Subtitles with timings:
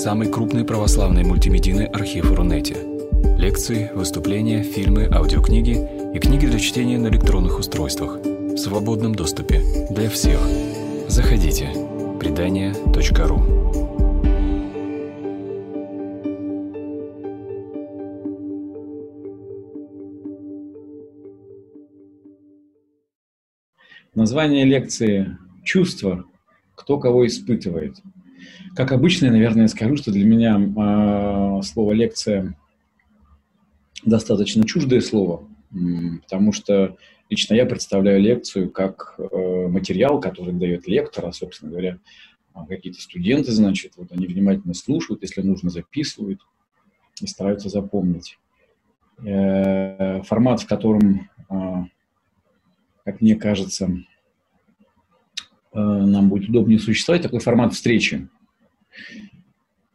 [0.00, 2.74] самый крупный православный мультимедийный архив Рунете.
[3.36, 5.76] Лекции, выступления, фильмы, аудиокниги
[6.14, 10.40] и книги для чтения на электронных устройствах в свободном доступе для всех.
[11.06, 11.68] Заходите.
[12.18, 13.42] Предания.ру
[24.14, 26.24] Название лекции «Чувство.
[26.74, 27.96] Кто кого испытывает».
[28.74, 32.56] Как обычно, я, наверное, скажу, что для меня э, слово лекция
[34.04, 35.48] достаточно чуждое слово,
[36.22, 36.96] потому что
[37.28, 41.98] лично я представляю лекцию как э, материал, который дает лектор, а, собственно говоря,
[42.52, 46.40] а, какие-то студенты, значит, вот они внимательно слушают, если нужно, записывают
[47.20, 48.38] и стараются запомнить.
[49.24, 51.84] Э, формат, в котором, э,
[53.04, 53.90] как мне кажется,
[55.72, 58.28] нам будет удобнее существовать, такой формат встречи.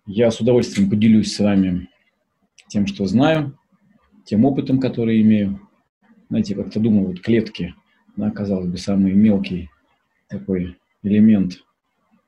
[0.06, 1.90] Я с удовольствием поделюсь с вами
[2.68, 3.58] тем, что знаю,
[4.24, 5.60] тем опытом, который имею.
[6.30, 7.76] Знаете, как-то думаю, вот клетки,
[8.16, 9.70] да, казалось бы, самый мелкий
[10.28, 11.64] такой элемент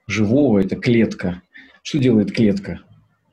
[0.07, 1.41] живого– это клетка.
[1.83, 2.81] Что делает клетка?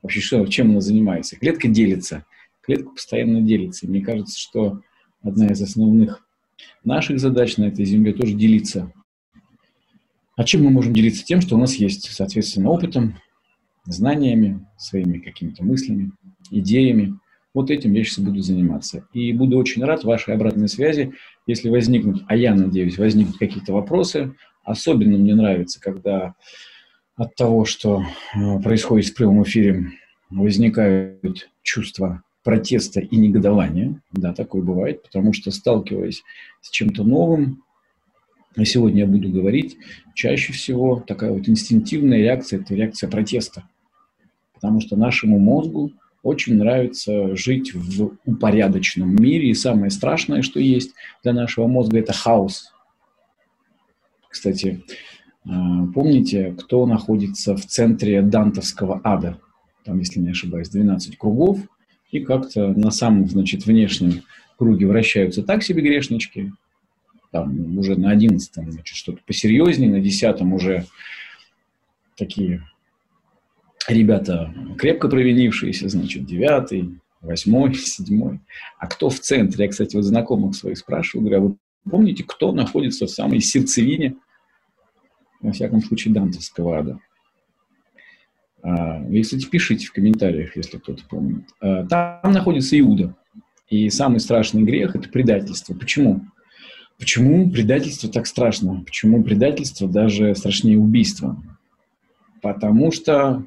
[0.03, 1.37] Вообще, что, чем она занимается?
[1.37, 2.25] Клетка делится.
[2.63, 3.87] Клетка постоянно делится.
[3.87, 4.81] Мне кажется, что
[5.23, 6.27] одна из основных
[6.85, 8.93] наших задач на этой земле тоже делиться.
[10.37, 11.25] А чем мы можем делиться?
[11.25, 13.17] Тем, что у нас есть, соответственно, опытом,
[13.85, 16.13] знаниями, своими какими-то мыслями,
[16.51, 17.19] идеями.
[17.53, 19.07] Вот этим я сейчас буду заниматься.
[19.13, 21.13] И буду очень рад вашей обратной связи,
[21.47, 24.35] если возникнут, а я надеюсь, возникнут какие-то вопросы.
[24.65, 26.35] Особенно мне нравится, когда
[27.17, 28.03] от того, что
[28.35, 29.93] э, происходит в прямом эфире,
[30.31, 34.01] возникают чувства протеста и негодования.
[34.11, 36.23] Да, такое бывает, потому что сталкиваясь
[36.61, 37.64] с чем-то новым,
[38.57, 39.77] а сегодня я буду говорить,
[40.15, 43.65] чаще всего такая вот инстинктивная реакция– это реакция протеста
[44.65, 45.93] потому что нашему мозгу
[46.23, 52.15] очень нравится жить в упорядоченном мире, и самое страшное, что есть для нашего мозга, это
[52.15, 52.73] хаос.
[54.31, 54.83] Кстати,
[55.47, 59.39] а, помните, кто находится в центре дантовского ада?
[59.85, 61.59] Там, если не ошибаюсь, 12 кругов,
[62.11, 64.23] и как-то на самом, значит, внешнем
[64.57, 66.53] круге вращаются так себе грешнички,
[67.35, 70.87] там уже на 11 значит, что-то посерьезнее, на 10 уже
[72.17, 72.63] такие
[73.89, 78.39] ребята крепко провинившиеся, значит, девятый, восьмой, седьмой.
[78.79, 79.65] А кто в центре?
[79.65, 81.57] Я, кстати, вот знакомых своих спрашивал, говорю, а вы
[81.91, 84.15] помните, кто находится в самой сердцевине,
[85.41, 87.01] во всяком случае, дантовского ада?
[88.63, 91.49] А, вы, кстати, пишите в комментариях, если кто-то помнит.
[91.61, 93.17] А, там находится Иуда.
[93.69, 95.75] И самый страшный грех– это предательство.
[95.75, 96.25] Почему?
[96.99, 98.83] Почему предательство так страшно?
[98.85, 101.43] Почему предательство даже страшнее убийства?
[102.41, 103.47] Потому что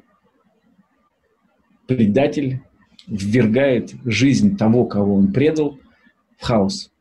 [1.86, 2.60] предатель
[3.06, 5.78] ввергает жизнь того, кого он предал,
[6.36, 6.92] в хаос.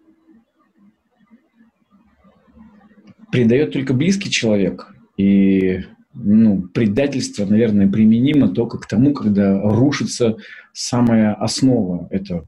[3.32, 4.96] Предает только близкий человек.
[5.18, 10.38] И ну, предательство, наверное, применимо только к тому, когда рушится
[10.72, 12.08] самая основа.
[12.10, 12.46] Это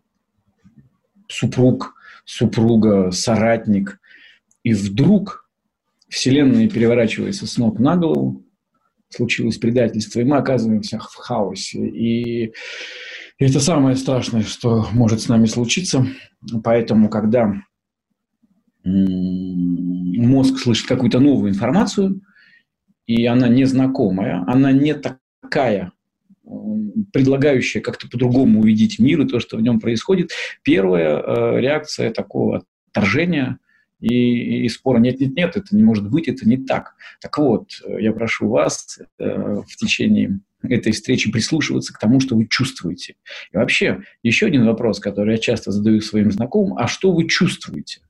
[1.27, 1.95] супруг,
[2.29, 4.00] супруга, соратник.
[4.63, 5.50] И вдруг
[6.09, 8.45] Вселенная переворачивается с ног на голову,
[9.09, 11.88] случилось предательство, и мы оказываемся в хаосе.
[11.88, 12.53] И
[13.39, 16.06] это самое страшное, что может с нами случиться.
[16.63, 17.51] Поэтому, когда
[18.84, 22.22] мозг слышит какую-то новую информацию,
[23.07, 25.94] и она незнакомая, она не такая,
[27.13, 30.31] предлагающая как-то по-другому увидеть мир и то, что в нем происходит,
[30.63, 33.59] первая э, реакция такого отторжения–
[33.99, 36.95] и, и спора нет-нет-нет, это не может быть, это не так.
[37.21, 42.35] Так вот, э, я прошу вас э, в течение этой встречи прислушиваться к тому, что
[42.35, 43.15] вы чувствуете.
[43.51, 48.01] И вообще, еще один вопрос, который я часто задаю своим знакомым, а что вы чувствуете?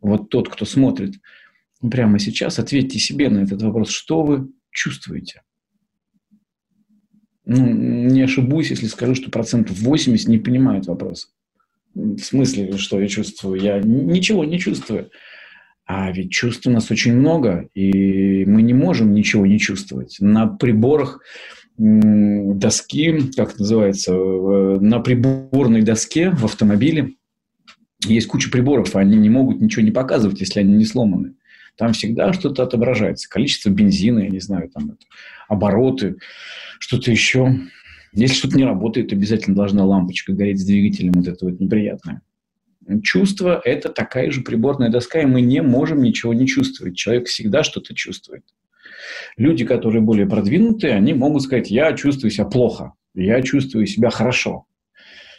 [0.00, 1.14] Вот тот, кто смотрит
[1.80, 5.42] прямо сейчас, ответьте себе на этот вопрос, что вы чувствуете?
[7.46, 11.32] Ну, не ошибусь, если скажу, что процентов 80 не понимают вопрос.
[11.94, 13.60] В смысле, что я чувствую?
[13.60, 15.10] Я ничего не чувствую.
[15.86, 20.16] А ведь чувств у нас очень много, и мы не можем ничего не чувствовать.
[20.18, 21.20] На приборах
[21.78, 27.14] доски, как это называется, на приборной доске в автомобиле
[28.04, 31.34] есть куча приборов, а они не могут ничего не показывать, если они не сломаны.
[31.76, 33.28] Там всегда что-то отображается.
[33.28, 35.06] Количество бензина, я не знаю, там это,
[35.48, 36.16] обороты,
[36.78, 37.54] что-то еще.
[38.12, 42.22] Если что-то не работает, обязательно должна лампочка гореть с двигателем, вот это вот неприятное.
[43.02, 46.96] Чувство– это такая же приборная доска, и мы не можем ничего не чувствовать.
[46.96, 48.44] Человек всегда что-то чувствует.
[49.36, 54.66] Люди, которые более продвинутые, они могут сказать, я чувствую себя плохо, я чувствую себя хорошо.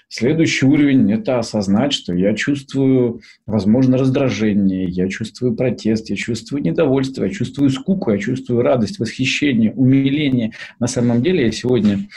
[0.09, 7.25] Следующий уровень– это осознать, что я чувствую, возможно, раздражение, я чувствую протест, я чувствую недовольство,
[7.25, 10.54] я чувствую скуку, я чувствую радость, восхищение, умиление.
[10.80, 12.07] На самом деле я сегодня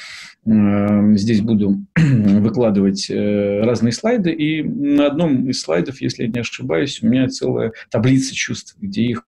[0.47, 6.41] э, здесь буду выкладывать э, разные слайды, и на одном из слайдов, если я не
[6.41, 9.27] ошибаюсь, у меня целая таблица чувств, где их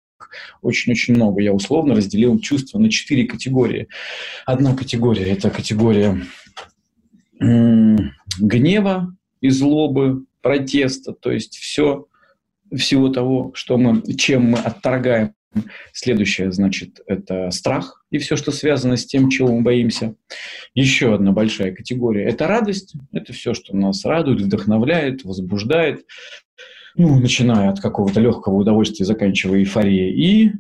[0.62, 1.42] очень-очень много.
[1.42, 3.88] Я условно разделил чувства на четыре категории.
[4.46, 6.22] Одна категория– это категория
[8.40, 12.08] гнева и злобы, протеста, то есть все,
[12.76, 15.34] всего того, что мы, чем мы отторгаем.
[15.92, 20.16] Следующее, значит, это страх и все, что связано с тем, чего мы боимся.
[20.74, 22.94] Еще одна большая категория– это радость.
[23.12, 26.06] Это все, что нас радует, вдохновляет, возбуждает.
[26.96, 30.14] Ну, начиная от какого-то легкого удовольствия, заканчивая эйфорией.
[30.14, 30.54] И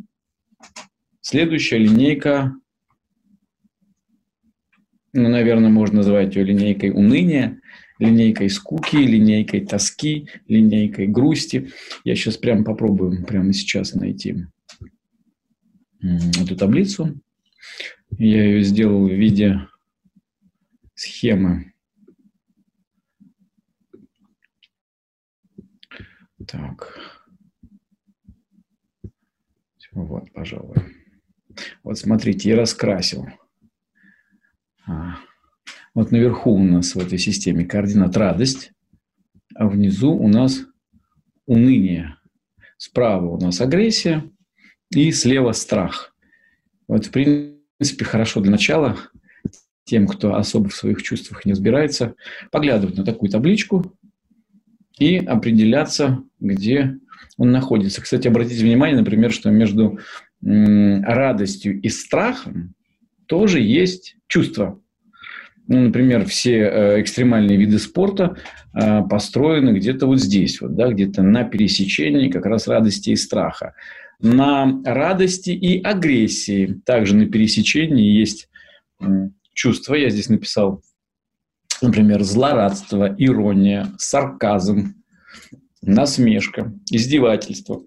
[1.21, 2.53] следующая линейка
[5.13, 7.60] ну, наверное, можно назвать ее линейкой уныния,
[8.01, 11.71] линейкой скуки, линейкой тоски, линейкой грусти.
[12.03, 14.45] Я сейчас прямо попробую прямо сейчас найти
[16.01, 17.21] эту таблицу.
[18.17, 19.67] Я ее сделал в виде
[20.95, 21.73] схемы.
[26.47, 26.99] Так.
[29.93, 30.75] Вот, пожалуй.
[31.83, 33.27] Вот смотрите, я раскрасил.
[34.87, 35.17] А,
[35.93, 38.71] вот наверху у нас в этой системе координат радость,
[39.55, 40.65] а внизу у нас
[41.45, 42.15] уныние.
[42.77, 44.23] Справа у нас агрессия
[44.89, 46.15] и слева страх.
[46.87, 48.97] Вот, в принципе, хорошо для начала
[49.83, 52.15] тем, кто особо в своих чувствах не разбирается,
[52.51, 53.97] поглядывать на такую табличку
[54.97, 56.97] и определяться, где
[57.37, 58.01] он находится.
[58.01, 59.99] Кстати, обратите внимание, например, что между
[60.41, 62.73] радостью и страхом
[63.27, 64.81] тоже есть чувства.
[65.67, 68.35] Ну, например, все э, экстремальные виды спорта
[68.73, 73.73] э, построены где-то вот здесь, вот, да, где-то на пересечении как раз радости и страха.
[74.19, 78.49] На радости и агрессии также на пересечении есть
[79.53, 79.95] чувства.
[79.95, 80.83] Я здесь написал,
[81.81, 84.95] например, злорадство, ирония, сарказм,
[85.81, 87.81] насмешка, издевательство.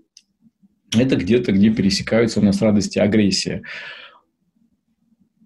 [0.96, 3.62] Это где-то, где пересекаются у нас радости и агрессия.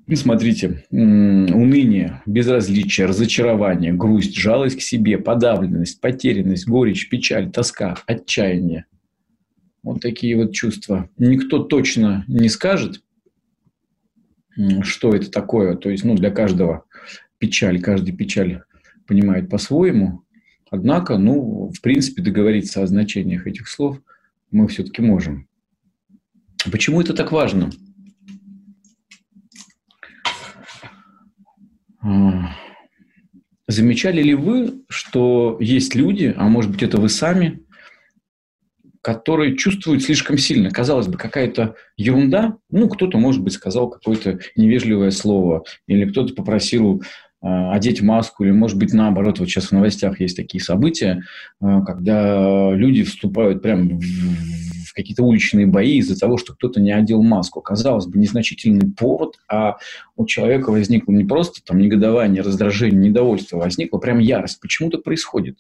[0.08, 8.86] И смотрите, уныние, безразличие, разочарование, грусть, жалость к себе, подавленность, потерянность, горечь, печаль, тоска, отчаяние.
[9.82, 11.10] Вот такие вот чувства.
[11.18, 13.02] Никто точно не скажет,
[14.80, 15.76] что это такое.
[15.76, 16.84] То есть, ну, для каждого
[17.36, 18.62] печаль, каждый печаль
[19.06, 20.22] понимает по-своему.
[20.70, 24.00] Однако, ну, в принципе, договориться о значениях этих слов
[24.50, 25.48] мы все-таки можем.
[26.72, 27.70] Почему это так важно?
[33.66, 37.60] Замечали ли вы, что есть люди, а может быть это вы сами,
[39.02, 40.70] которые чувствуют слишком сильно.
[40.70, 42.56] Казалось бы, какая-то ерунда.
[42.70, 47.02] Ну, кто-то, может быть, сказал какое-то невежливое слово, или кто-то попросил
[47.42, 51.22] э, одеть маску, или, может быть, наоборот, вот сейчас в новостях есть такие события,
[51.60, 54.67] э, когда люди вступают прямо в,
[54.98, 57.60] какие-то уличные бои из-за того, что кто-то не одел маску.
[57.60, 59.76] Казалось бы, незначительный повод, а
[60.16, 64.60] у человека возникло не просто там негодование, раздражение, недовольство, возникла прям ярость.
[64.60, 65.58] Почему так происходит?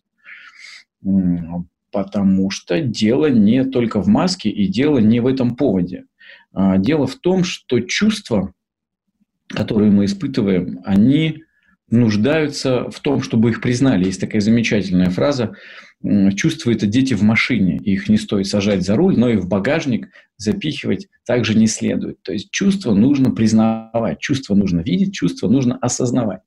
[1.92, 6.04] Потому что дело не только в маске и дело не в этом поводе.
[6.52, 8.52] А дело в том, что чувства,
[9.48, 11.44] которые мы испытываем, они
[11.90, 14.06] нуждаются в том, чтобы их признали.
[14.06, 15.54] Есть такая замечательная фраза
[16.36, 20.08] чувства это дети в машине, их не стоит сажать за руль, но и в багажник
[20.38, 22.22] запихивать также не следует.
[22.22, 26.40] То есть чувство нужно признавать, чувство нужно видеть, чувство нужно осознавать.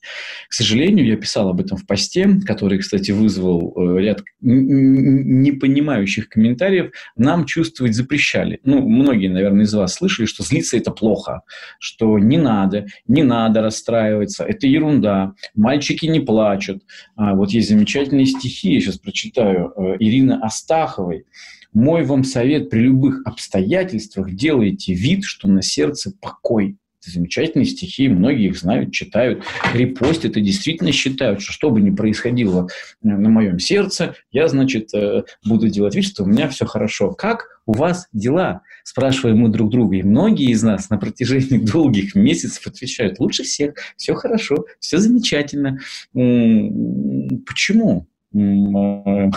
[0.49, 6.91] К сожалению, я писал об этом в посте, который, кстати, вызвал э, ряд непонимающих комментариев.
[7.15, 8.59] Нам чувствовать запрещали.
[8.63, 11.41] Ну, многие, наверное, из вас слышали, что злиться– это плохо,
[11.79, 16.81] что не надо, не надо расстраиваться, это ерунда, мальчики не плачут.
[17.15, 21.25] А вот есть замечательные стихи, я сейчас прочитаю, э, Ирины Астаховой–
[21.73, 26.77] мой вам совет при любых обстоятельствах делайте вид, что на сердце покой.
[27.01, 31.89] Это замечательные стихи, многие их знают, читают, репостят и действительно считают, что что бы ни
[31.89, 32.67] происходило
[33.01, 37.11] на моем сердце, я, значит, э, буду делать вид, что у меня все хорошо.
[37.11, 38.61] Как у вас дела?
[38.83, 39.95] Спрашиваем мы друг друга.
[39.95, 45.79] И многие из нас на протяжении долгих месяцев отвечают, лучше всех, все хорошо, все замечательно.
[46.13, 48.10] Почему?
[48.33, 49.31] мы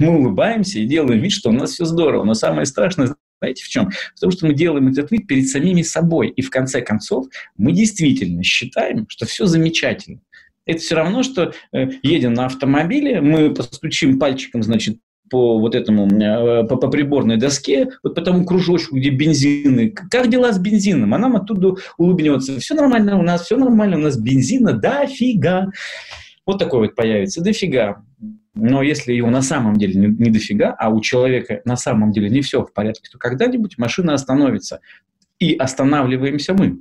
[0.00, 2.24] улыбаемся и делаем вид, что у нас все здорово.
[2.24, 3.90] Но самое страшное, Знаете в чем?
[4.14, 6.28] Потому что мы делаем этот вид перед самими собой.
[6.28, 7.26] И в конце концов
[7.56, 10.20] мы действительно считаем, что все замечательно.
[10.66, 14.98] Это все равно, что э, едем на автомобиле, мы постучим пальчиком, значит,
[15.30, 19.90] по вот этому, э, по, по приборной доске, вот по тому кружочку, где бензины.
[19.90, 21.14] Как дела с бензином?
[21.14, 22.58] А нам оттуда улыбнется.
[22.60, 25.70] Все нормально у нас, все нормально у нас бензина, дофига.
[26.46, 28.04] Вот такой вот появится, дофига.
[28.54, 32.28] Но если его на самом деле не, не дофига, а у человека на самом деле
[32.28, 34.80] не все в порядке, то когда-нибудь машина остановится.
[35.38, 36.80] И останавливаемся мы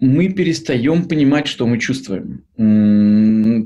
[0.00, 2.44] мы перестаем понимать, что мы чувствуем.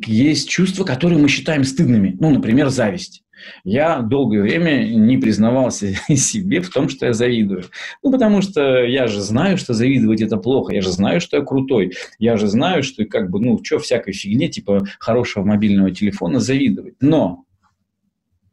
[0.07, 2.17] Есть чувства, которые мы считаем стыдными.
[2.21, 3.23] Ну, например, зависть.
[3.63, 7.65] Я долгое время не признавался себе в том, что я завидую.
[8.03, 10.75] Ну, потому что я же знаю, что завидовать это плохо.
[10.75, 11.93] Я же знаю, что я крутой.
[12.19, 16.95] Я же знаю, что как бы, ну, что всякой фигне, типа хорошего мобильного телефона завидовать.
[17.01, 17.45] Но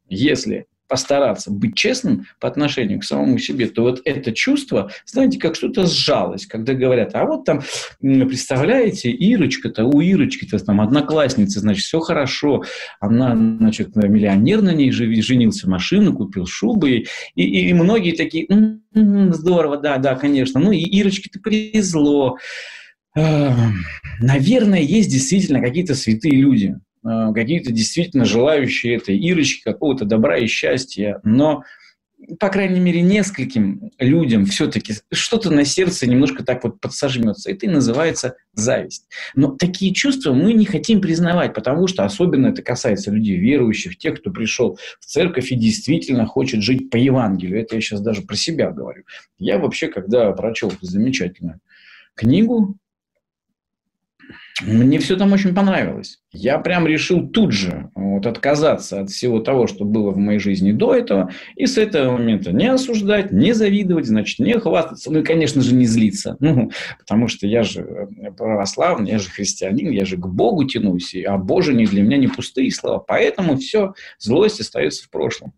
[0.07, 5.55] если постараться быть честным по отношению к самому себе, то вот это чувство, знаете, как
[5.55, 7.61] что-то сжалось, когда говорят, а вот там,
[8.01, 12.65] представляете, Ирочка-то, у Ирочки-то там одноклассница, значит, все хорошо,
[12.99, 19.33] она, значит, миллионер на ней женился, машину купил, шубы, и, и, и многие такие, м-м,
[19.33, 22.37] здорово, да, да, конечно, ну и Ирочке-то повезло.
[23.15, 31.19] Наверное, есть действительно какие-то святые люди, какие-то действительно желающие этой Ирочки какого-то добра и счастья,
[31.23, 31.63] но
[32.39, 37.49] по крайней мере, нескольким людям все-таки что-то на сердце немножко так вот подсожмется.
[37.49, 39.07] Это и называется зависть.
[39.35, 44.19] Но такие чувства мы не хотим признавать, потому что особенно это касается людей верующих, тех,
[44.19, 47.59] кто пришел в церковь и действительно хочет жить по Евангелию.
[47.59, 49.03] Это я сейчас даже про себя говорю.
[49.37, 51.59] Я вообще, когда прочел замечательную
[52.15, 52.77] книгу,
[54.61, 56.19] мне все там очень понравилось.
[56.31, 60.71] Я прям решил тут же вот, отказаться от всего того, что было в моей жизни
[60.71, 65.23] до этого, и с этого момента не осуждать, не завидовать, значит, не хвастаться, ну и,
[65.23, 66.37] конечно же, не злиться.
[66.51, 71.37] Ну, потому что я же православный, я же христианин, я же к Богу тянусь, а
[71.37, 72.99] Боже не для меня не пустые слова.
[72.99, 75.53] Поэтому все, злость остается в прошлом.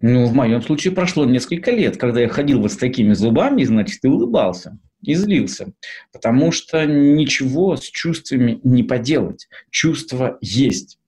[0.00, 4.04] Ну, в моем случае прошло несколько лет, когда я ходил вот с такими зубами, значит,
[4.04, 5.72] и улыбался и злился,
[6.12, 9.48] потому что ничего с чувствами не поделать.
[9.70, 10.98] Чувства есть.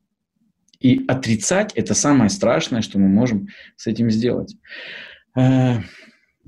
[0.79, 4.55] И отрицать– это самое страшное, что мы можем с этим сделать.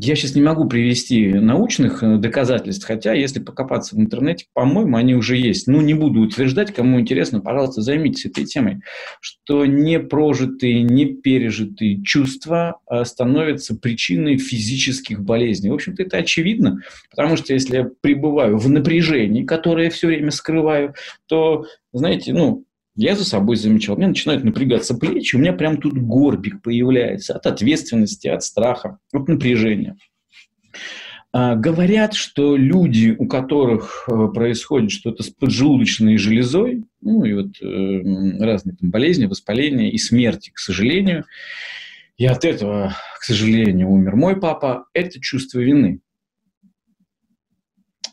[0.02, 5.14] Я сейчас не могу привести научных э, доказательств, хотя если покопаться в интернете, по-моему, они
[5.14, 5.66] уже есть.
[5.66, 8.80] Ну, не буду утверждать, кому интересно, пожалуйста, займитесь этой темой,
[9.20, 15.68] что непрожитые, не пережитые чувства э, становятся причиной физических болезней.
[15.68, 16.80] В общем-то, это очевидно,
[17.10, 20.94] потому что если я пребываю в напряжении, которое я все время скрываю,
[21.26, 22.64] то, знаете, ну,
[23.00, 27.46] я за собой замечал, меня начинают напрягаться плечи, у меня прям тут горбик появляется от
[27.46, 29.96] ответственности, от страха, от напряжения.
[31.32, 37.62] А, говорят, что люди, у которых э, происходит что-то с поджелудочной железой, ну и вот
[37.62, 41.24] э, разные там болезни, воспаления и смерти, к сожалению,
[42.18, 46.00] и от этого, к сожалению, умер мой папа, это чувство вины.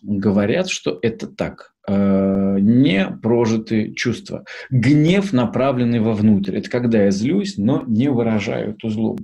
[0.01, 1.73] Говорят, что это так.
[1.87, 4.43] Э, не прожитые чувства.
[4.69, 6.57] Гнев, направленный вовнутрь.
[6.57, 9.23] Это когда я злюсь, но не выражаю эту злобу.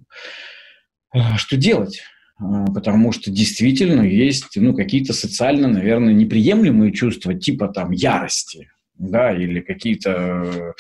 [1.13, 2.01] Э, что делать?
[2.39, 9.35] Э, потому что действительно есть ну, какие-то социально, наверное, неприемлемые чувства, типа там ярости, да,
[9.35, 10.73] или какие-то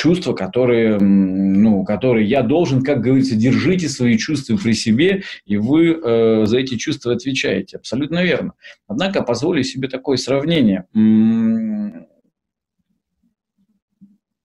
[0.00, 5.92] чувства, которые, ну, которые я должен, как говорится, держите свои чувства при себе, и вы
[5.92, 7.76] э, за эти чувства отвечаете.
[7.76, 8.54] Абсолютно верно.
[8.88, 10.86] Однако позволю себе такое сравнение.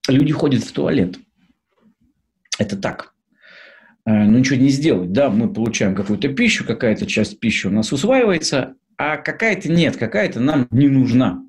[0.09, 1.19] Люди ходят в туалет.
[2.59, 3.13] Это так.
[4.05, 5.13] Э, ну, ничего не сделать.
[5.13, 10.41] Да, мы получаем какую-то пищу, какая-то часть пищи у нас усваивается, а какая-то нет, какая-то
[10.41, 11.45] нам не нужна.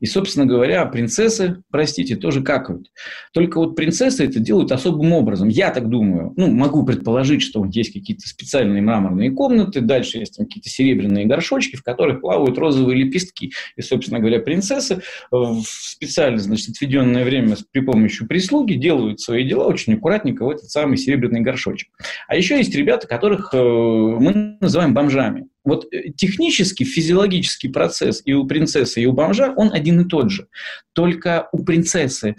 [0.00, 2.90] И, собственно говоря, принцессы, простите, тоже какают.
[3.32, 5.48] Только вот принцессы это делают особым образом.
[5.48, 6.32] Я так думаю.
[6.36, 11.76] Ну, могу предположить, что есть какие-то специальные мраморные комнаты, дальше есть там какие-то серебряные горшочки,
[11.76, 13.52] в которых плавают розовые лепестки.
[13.76, 19.66] И, собственно говоря, принцессы в специально, значит, отведенное время при помощи прислуги делают свои дела
[19.66, 21.88] очень аккуратненько в этот самый серебряный горшочек.
[22.28, 25.46] А еще есть ребята, которых э, мы называем бомжами.
[25.64, 30.30] Вот э, технический, физиологический процесс и у принцессы, и у бомжа, он один и тот
[30.30, 30.48] же.
[30.92, 32.36] Только у принцессы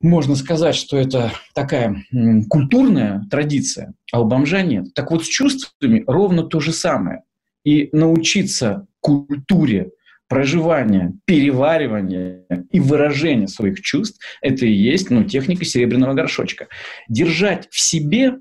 [0.00, 2.04] можно сказать, что это такая
[2.50, 4.92] культурная традиция, а у бомжа нет.
[4.94, 7.22] Так вот, с чувствами ровно то же самое.
[7.64, 9.90] И научиться культуре
[10.28, 16.68] проживания, переваривания и выражения своих чувств, это и есть ну, техника серебряного горшочка.
[17.08, 18.34] Держать в себе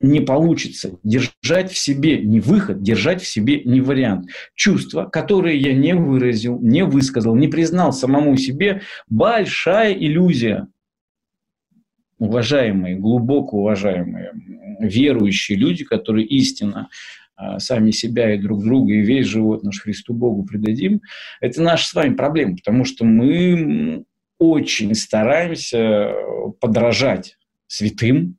[0.00, 0.98] не получится.
[1.02, 4.28] Держать в себе не выход, держать в себе не вариант.
[4.54, 10.68] Чувства, которые я не выразил, не высказал, не признал самому себе, большая иллюзия.
[12.18, 14.32] Уважаемые, глубоко уважаемые,
[14.80, 16.88] верующие люди, которые истинно
[17.36, 21.02] а, сами себя и друг друга, и весь живот наш Христу Богу предадим,
[21.42, 24.04] это наша с вами проблема, потому что мы
[24.38, 26.12] очень стараемся
[26.60, 27.36] подражать
[27.66, 28.38] святым,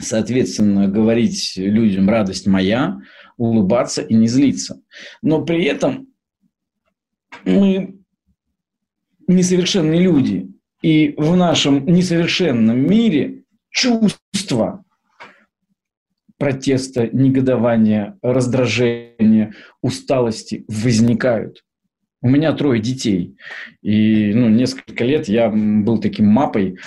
[0.00, 3.00] соответственно, говорить людям «радость моя»,
[3.36, 4.80] улыбаться и не злиться.
[5.22, 6.08] Но при этом
[7.44, 7.98] мы
[9.26, 10.50] несовершенные люди,
[10.82, 14.84] и в нашем несовершенном мире чувства
[16.38, 21.64] протеста, негодования, раздражения, усталости возникают.
[22.20, 23.36] У меня трое детей,
[23.82, 26.78] и ну, несколько лет я был таким мапой,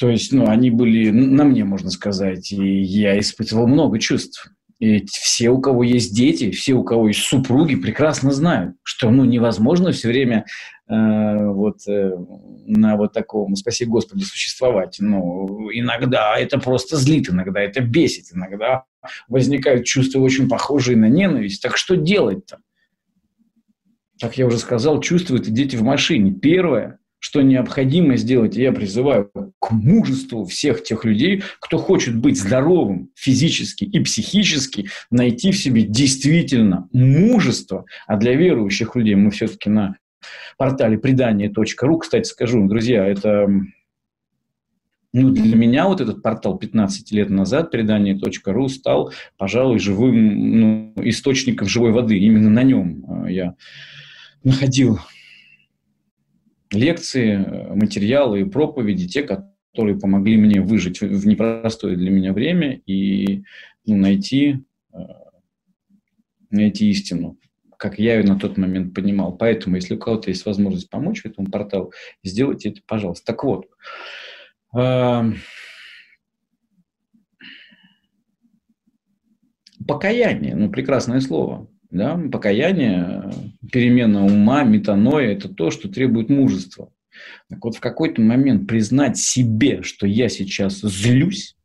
[0.00, 4.50] то есть, ну, они были на мне, можно сказать, и я испытывал много чувств.
[4.78, 9.26] И все, у кого есть дети, все, у кого есть супруги, прекрасно знают, что ну,
[9.26, 10.46] невозможно все время
[10.88, 12.16] э, вот, э,
[12.64, 14.96] на вот таком, спаси Господи, существовать.
[15.00, 18.84] Ну, иногда это просто злит, иногда это бесит, иногда
[19.28, 21.60] возникают чувства очень похожие на ненависть.
[21.60, 22.60] Так что делать-то?
[24.18, 26.32] Как я уже сказал, чувствуют дети в машине.
[26.32, 33.10] Первое, что необходимо сделать, я призываю к мужеству всех тех людей, кто хочет быть здоровым
[33.14, 37.84] физически и психически, найти в себе действительно мужество.
[38.06, 39.96] А для верующих людей мы все-таки на
[40.56, 43.48] портале предание.ру, кстати, скажу, друзья, это
[45.12, 51.66] ну, для меня вот этот портал 15 лет назад, предание.ру, стал, пожалуй, живым ну, источником
[51.66, 52.16] живой воды.
[52.16, 53.54] Именно на нем э, я
[54.44, 55.00] находил
[56.72, 62.80] лекции, э, материалы и проповеди, те, которые помогли мне выжить в непростое для меня время
[62.86, 63.42] и
[63.86, 64.98] ну, найти, э,
[66.50, 67.38] найти истину,
[67.76, 69.36] как я ее на тот момент понимал.
[69.36, 71.92] Поэтому, если у кого-то есть возможность помочь этому порталу,
[72.22, 73.26] сделайте это, пожалуйста.
[73.26, 73.66] Так вот,
[74.74, 75.36] эм,
[79.86, 82.20] покаяние, ну, прекрасное слово– да?
[82.30, 83.30] Покаяние,
[83.70, 86.92] перемена ума, метаноя– это то, что требует мужества.
[87.48, 91.56] Так вот, в какой-то момент признать себе, что я сейчас злюсь,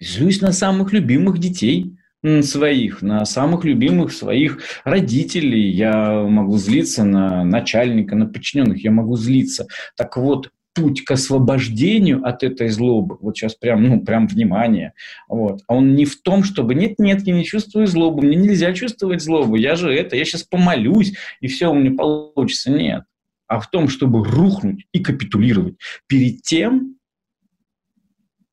[0.00, 1.96] злюсь на самых любимых детей
[2.42, 9.16] своих, на самых любимых своих родителей, я могу злиться на начальника, на подчиненных, я могу
[9.16, 9.66] злиться.
[9.96, 14.92] Так вот, путь к освобождению от этой злобы, вот сейчас прям, ну, прям внимание,
[15.28, 19.22] вот, а он не в том, чтобы нет-нет, я не чувствую злобу, мне нельзя чувствовать
[19.22, 23.04] злобу, я же это, я сейчас помолюсь, и все у меня получится, нет.
[23.48, 26.96] А в том, чтобы рухнуть и капитулировать перед тем,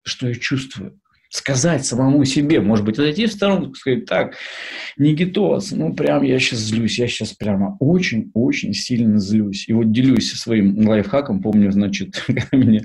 [0.04, 1.00] что я чувствую
[1.34, 4.36] сказать самому себе, может быть, отойти в сторону, сказать, так,
[4.98, 9.68] Никитос, ну, прям я сейчас злюсь, я сейчас прямо очень-очень сильно злюсь.
[9.68, 12.82] И вот делюсь своим лайфхаком, помню, значит, меня,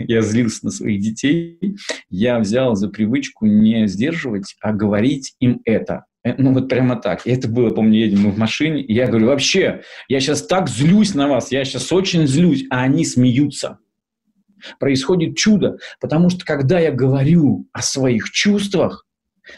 [0.00, 1.76] я злился на своих детей,
[2.10, 6.04] я взял за привычку не сдерживать, а говорить им это.
[6.24, 7.24] Э, ну, вот прямо так.
[7.28, 10.68] И это было, помню, едем мы в машине, и я говорю, вообще, я сейчас так
[10.68, 13.78] злюсь на вас, я сейчас очень злюсь, а они смеются
[14.78, 19.06] происходит чудо, потому что когда я говорю о своих чувствах,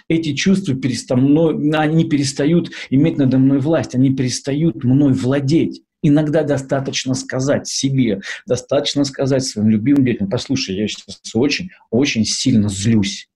[0.09, 5.83] эти чувства переста мной, они перестают иметь надо мной власть, они перестают мной владеть.
[6.03, 12.69] Иногда достаточно сказать себе, достаточно сказать своим любимым детям, послушай, я сейчас очень, очень сильно
[12.69, 13.29] злюсь.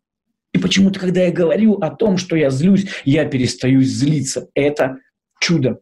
[0.52, 4.48] И почему-то, когда я говорю о том, что я злюсь, я перестаю злиться.
[4.54, 4.98] Это
[5.40, 5.78] чудо.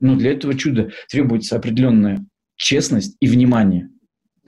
[0.00, 2.24] Но для этого чуда требуется определенная
[2.56, 3.88] честность и внимание–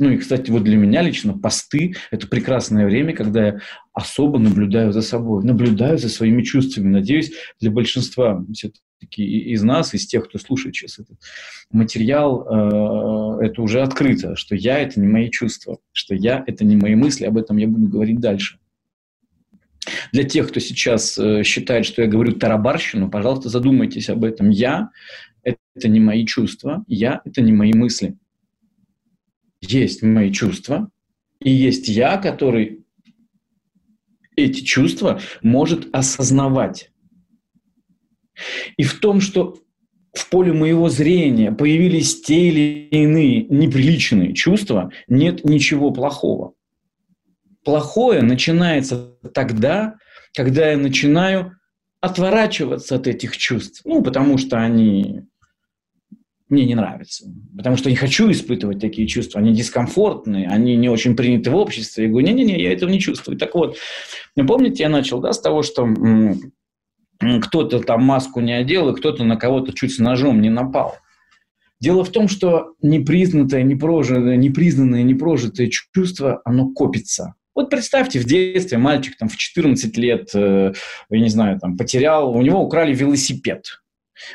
[0.01, 3.61] ну и, кстати, вот для меня лично посты– это прекрасное время, когда я
[3.93, 6.89] особо наблюдаю за собой, наблюдаю за своими чувствами.
[6.89, 11.19] Надеюсь, для большинства все-таки из нас, из тех, кто слушает сейчас этот
[11.71, 12.47] материал,
[13.41, 16.95] э, это уже открыто, что я– это не мои чувства, что я– это не мои
[16.95, 18.59] мысли, об этом я буду говорить дальше.
[20.13, 24.49] Для тех, кто сейчас э, считает, что я говорю тарабарщину, пожалуйста, задумайтесь об этом.
[24.49, 24.89] Я–
[25.43, 28.17] это не мои чувства, я– это не мои мысли
[29.61, 30.91] есть мои чувства,
[31.41, 32.85] и есть я, который
[34.37, 36.91] эти чувства может осознавать.
[38.77, 39.59] И в том, что
[40.13, 46.55] в поле моего зрения появились те или иные неприличные чувства, нет ничего плохого.
[47.65, 49.97] Плохое начинается тогда,
[50.35, 51.57] когда я начинаю
[52.01, 53.83] отворачиваться от этих чувств.
[53.85, 55.23] Ну, потому что они
[56.51, 57.27] мне не нравится.
[57.57, 59.41] Потому что я не хочу испытывать такие чувства.
[59.41, 62.05] Они дискомфортные, они не очень приняты в обществе.
[62.05, 63.39] Я говорю, не-не-не, я этого не чувствую.
[63.39, 63.77] Так вот,
[64.35, 65.89] помните, я начал да, с того, что
[67.43, 70.97] кто-то там маску не одел, и кто-то на кого-то чуть с ножом не напал.
[71.81, 77.35] Дело в том, что непризнанное, непрожитое, непризнанное, непрожитое чувство, оно копится.
[77.55, 80.73] Вот представьте, в детстве мальчик там в 14 лет, э,
[81.11, 83.80] я не знаю, там потерял, у него украли велосипед.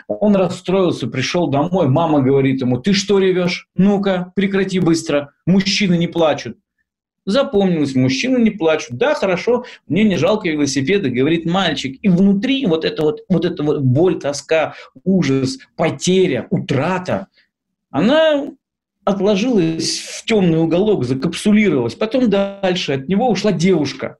[0.07, 3.69] Он расстроился, пришел домой, мама говорит ему, ты что ревешь?
[3.75, 6.57] Ну-ка, прекрати быстро, мужчины не плачут.
[7.25, 8.97] Запомнилось, мужчины не плачут.
[8.97, 11.97] Да, хорошо, мне не жалко велосипеда, говорит мальчик.
[12.03, 17.27] И внутри вот это вот, вот эта вот боль, тоска, ужас, потеря, утрата,
[17.89, 18.51] она
[19.05, 21.95] отложилась в темный уголок, закапсулировалась.
[21.95, 24.17] Потом дальше от него ушла девушка.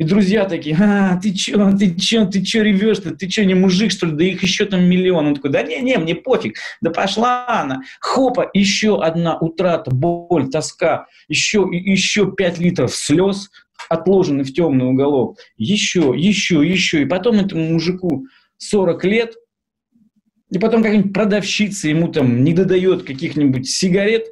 [0.00, 3.90] И друзья такие, а, ты чё, ты чё, ты чё ревешь-то, ты чё, не мужик,
[3.90, 5.26] что ли, да их еще там миллион.
[5.26, 7.82] Он такой, да не-не, мне пофиг, да пошла она.
[8.00, 13.50] Хопа, еще одна утрата, боль, тоска, еще, еще пять литров слез,
[13.90, 15.36] отложены в темный уголок.
[15.58, 17.02] Еще, еще, еще.
[17.02, 18.24] И потом этому мужику
[18.56, 19.34] 40 лет,
[20.50, 24.28] и потом какая-нибудь продавщица ему там не додает каких-нибудь сигарет,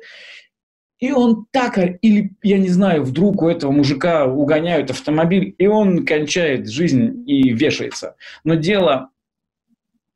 [0.98, 6.04] и он так, или, я не знаю, вдруг у этого мужика угоняют автомобиль, и он
[6.04, 8.16] кончает жизнь и вешается.
[8.44, 9.10] Но дело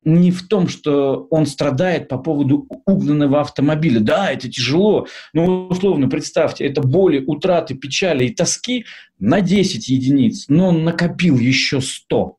[0.05, 4.01] не в том, что он страдает по поводу угнанного автомобиля.
[4.01, 8.85] Да, это тяжело, но условно представьте, это боли, утраты, печали и тоски
[9.21, 12.37] на 10 единиц, но он накопил еще 100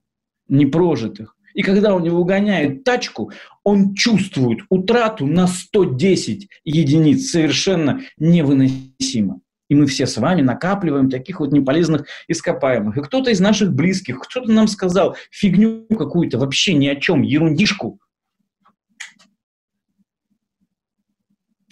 [0.50, 1.36] непрожитых.
[1.54, 3.32] И когда у него гоняют тачку,
[3.63, 7.30] он чувствует утрату на 110 единиц.
[7.30, 9.41] Совершенно невыносимо.
[9.69, 12.97] И мы все с вами накапливаем таких вот неполезных ископаемых.
[12.97, 17.99] И кто-то из наших близких, кто-то нам сказал фигню какую-то, вообще ни о чем, ерундишку.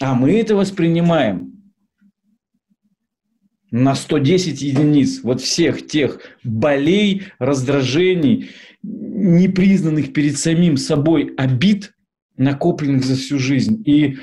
[0.00, 1.52] А мы это воспринимаем
[3.70, 8.50] на 110 единиц вот всех тех болей, раздражений,
[8.82, 11.92] непризнанных перед самим собой обид,
[12.36, 13.82] накопленных за всю жизнь.
[13.86, 14.18] И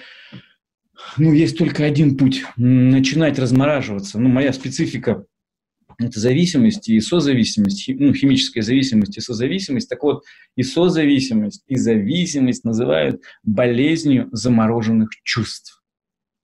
[1.17, 4.19] ну, есть только один путь– начинать размораживаться.
[4.19, 5.25] Ну, моя специфика–
[5.97, 9.89] это зависимость и созависимость, ну, химическая зависимость и созависимость.
[9.89, 10.23] Так вот,
[10.55, 15.81] и созависимость, и зависимость называют болезнью замороженных чувств.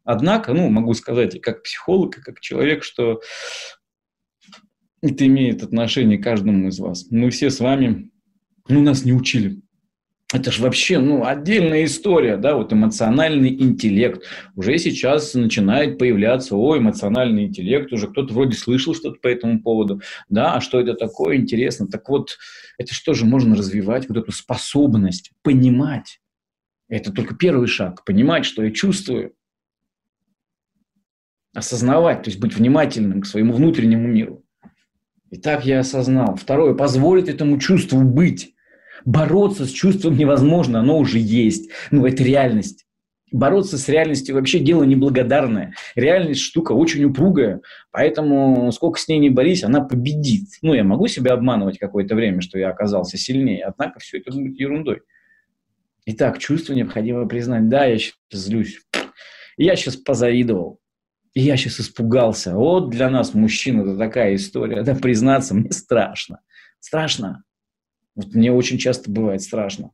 [0.03, 3.21] Однако, ну, могу сказать и как психолог, и как человек, что
[5.01, 7.07] это имеет отношение к каждому из вас.
[7.11, 8.11] Мы все с вами,
[8.67, 9.61] ну, нас не учили.
[10.33, 14.23] Это же вообще, ну, отдельная история, да, вот эмоциональный интеллект.
[14.55, 20.01] Уже сейчас начинает появляться, о, эмоциональный интеллект, уже кто-то вроде слышал что-то по этому поводу,
[20.27, 21.87] да, а что это такое, интересно.
[21.87, 22.37] Так вот,
[22.79, 26.19] это что же можно развивать, вот эту способность понимать.
[26.87, 29.33] Это только первый шаг, понимать, что я чувствую,
[31.53, 34.44] осознавать, то есть быть внимательным к своему внутреннему миру.
[35.35, 36.37] И так я осознал.
[36.37, 38.53] Второе, позволить этому чувству быть.
[39.03, 41.71] Бороться с чувством невозможно, оно уже есть.
[41.91, 42.85] Ну, это реальность.
[43.33, 45.73] Бороться с реальностью вообще дело неблагодарное.
[45.93, 47.59] Реальность штука очень упругая,
[47.91, 50.47] поэтому сколько с ней не борись, она победит.
[50.61, 54.57] Ну, я могу себя обманывать какое-то время, что я оказался сильнее, однако все это будет
[54.57, 55.01] ерундой.
[56.05, 57.67] Итак, чувство необходимо признать.
[57.67, 58.79] Да, я сейчас злюсь.
[59.57, 60.79] Я сейчас позавидовал.
[61.35, 62.55] И я сейчас испугался.
[62.55, 64.83] Вот для нас, мужчин, это такая история.
[64.83, 66.39] Да, признаться, мне страшно.
[66.79, 67.43] Страшно.
[68.15, 69.91] Вот мне очень часто бывает страшно.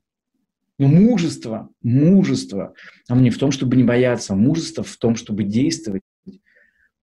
[0.77, 2.73] Но мужество, мужество,
[3.09, 6.03] а мне в том, чтобы не бояться, мужество в том, чтобы действовать,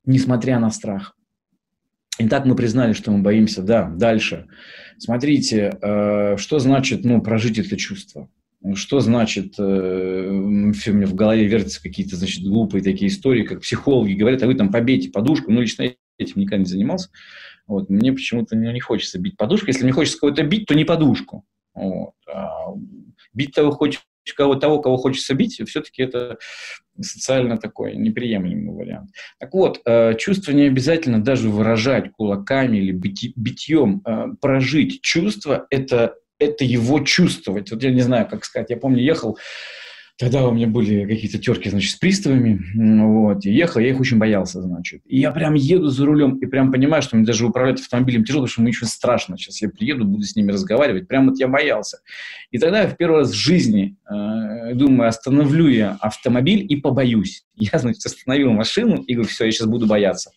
[0.05, 1.17] несмотря на страх.
[2.21, 3.63] Итак, мы признали, что мы боимся.
[3.63, 4.47] Да, дальше.
[4.99, 8.31] Смотрите, э, что значит ну, прожить это чувство.
[8.75, 14.15] Что значит, э, все мне в голове вертятся какие-то, значит, глупые такие истории, как психологи
[14.15, 15.53] говорят, а вы там побейте подушку.
[15.53, 17.11] Ну, лично этим никогда не занимался.
[17.69, 17.89] Вот.
[17.89, 19.69] Мне почему-то не, не хочется бить подушку.
[19.69, 21.45] Если мне хочется кого-то бить, то не подушку.
[21.75, 22.15] Вот.
[22.27, 22.73] А
[23.33, 24.05] бить того, хочешь,
[24.37, 26.39] кого, того, кого хочется бить, все-таки это
[27.01, 29.11] социально такой неприемлемый вариант.
[29.39, 34.03] Так вот, э, чувство не обязательно даже выражать кулаками или битьем.
[34.05, 37.71] Э, прожить чувство– это это его чувствовать.
[37.71, 38.71] Вот я не знаю, как сказать.
[38.71, 39.39] Я помню, ехал,
[40.19, 44.19] тогда у меня были какие-то терки, значит, с приставами, вот, и ехал, я их очень
[44.19, 45.03] боялся, значит.
[45.07, 48.43] И я прям еду за рулем, и прям понимаю, что мне даже управлять автомобилем тяжело,
[48.43, 49.39] потому что мне еще страшно.
[49.39, 51.99] Сейчас я приеду, буду с ними разговаривать, прям вот я боялся.
[52.51, 57.45] И тогда я в первый раз в жизни э, думаю, остановлю я автомобиль и побоюсь.
[57.55, 60.31] Я, значит, остановил машину и говорю, все, я сейчас буду бояться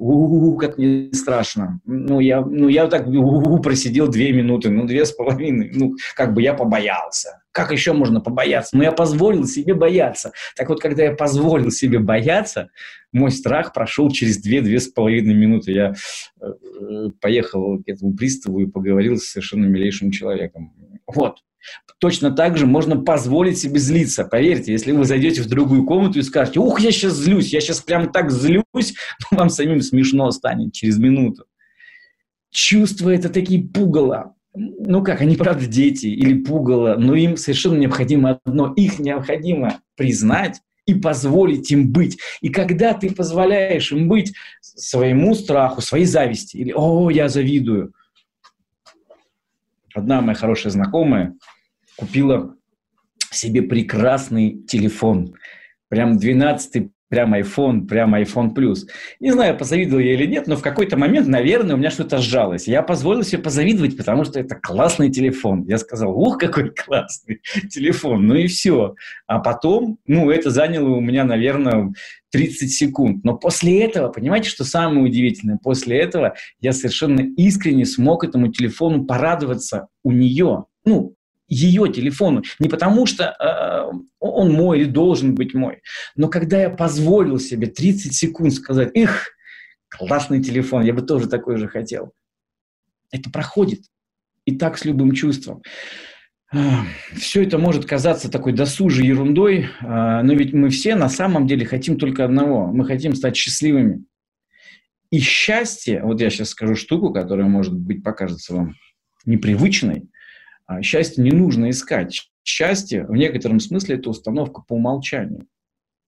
[0.00, 1.80] у, как мне страшно.
[1.84, 5.70] Ну, я, ну, я так у, просидел две минуты, ну, две с половиной.
[5.74, 7.42] Ну, как бы я побоялся.
[7.52, 8.76] Как еще можно побояться?
[8.76, 10.32] Ну, я позволил себе бояться.
[10.56, 12.70] Так вот, когда я позволил себе бояться,
[13.12, 15.72] мой страх прошел через две-две с половиной минуты.
[15.72, 15.92] Я
[16.40, 20.72] э, поехал к этому приставу и поговорил с совершенно милейшим человеком.
[21.06, 21.40] Вот.
[21.98, 24.24] Точно так же можно позволить себе злиться.
[24.24, 27.80] Поверьте, если вы зайдете в другую комнату и скажете, ух, я сейчас злюсь, я сейчас
[27.80, 28.94] прям так злюсь,
[29.30, 31.44] вам самим смешно станет через минуту.
[32.50, 34.34] Чувства– это такие пугало.
[34.54, 38.72] Ну как, они правда дети или пугало, но им совершенно необходимо одно.
[38.74, 42.18] Их необходимо признать и позволить им быть.
[42.40, 47.92] И когда ты позволяешь им быть своему страху, своей зависти, или «О, я завидую»,
[49.94, 51.34] одна моя хорошая знакомая
[51.96, 52.56] купила
[53.30, 55.34] себе прекрасный телефон.
[55.88, 58.86] Прям 12 прям iPhone, прям iPhone Plus.
[59.18, 62.66] Не знаю, позавидовал я или нет, но в какой-то момент, наверное, у меня что-то сжалось.
[62.66, 65.64] Я позволил себе позавидовать, потому что это классный телефон.
[65.66, 68.26] Я сказал, ух, какой классный телефон.
[68.26, 68.94] Ну и все.
[69.26, 71.92] А потом, ну, это заняло у меня, наверное,
[72.30, 73.24] 30 секунд.
[73.24, 75.58] Но после этого, понимаете, что самое удивительное?
[75.62, 80.66] После этого я совершенно искренне смог этому телефону порадоваться у нее.
[80.84, 81.16] Ну,
[81.50, 82.42] ее телефону.
[82.58, 85.82] Не потому что э, он мой или должен быть мой,
[86.16, 89.26] но когда я позволил себе 30 секунд сказать, их,
[89.88, 92.12] классный телефон, я бы тоже такой же хотел.
[93.10, 93.80] Это проходит.
[94.46, 95.62] И так с любым чувством.
[97.12, 101.66] Все это может казаться такой досужей ерундой, а, но ведь мы все на самом деле
[101.66, 102.66] хотим только одного.
[102.68, 104.04] Мы хотим стать счастливыми.
[105.10, 108.74] И счастье, вот я сейчас скажу штуку, которая, может быть, покажется вам
[109.26, 110.09] непривычной– а
[110.82, 112.30] счастье не нужно искать.
[112.44, 115.46] Счастье в некотором смысле это установка по умолчанию.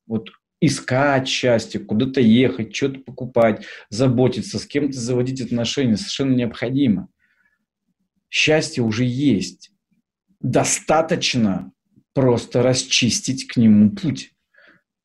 [0.06, 7.08] Вот искать счастье, куда-то ехать, что-то покупать, заботиться, с кем-то заводить отношения совершенно необходимо.
[8.30, 9.72] Счастье уже есть.
[10.40, 11.72] Достаточно
[12.14, 14.32] просто расчистить к нему путь.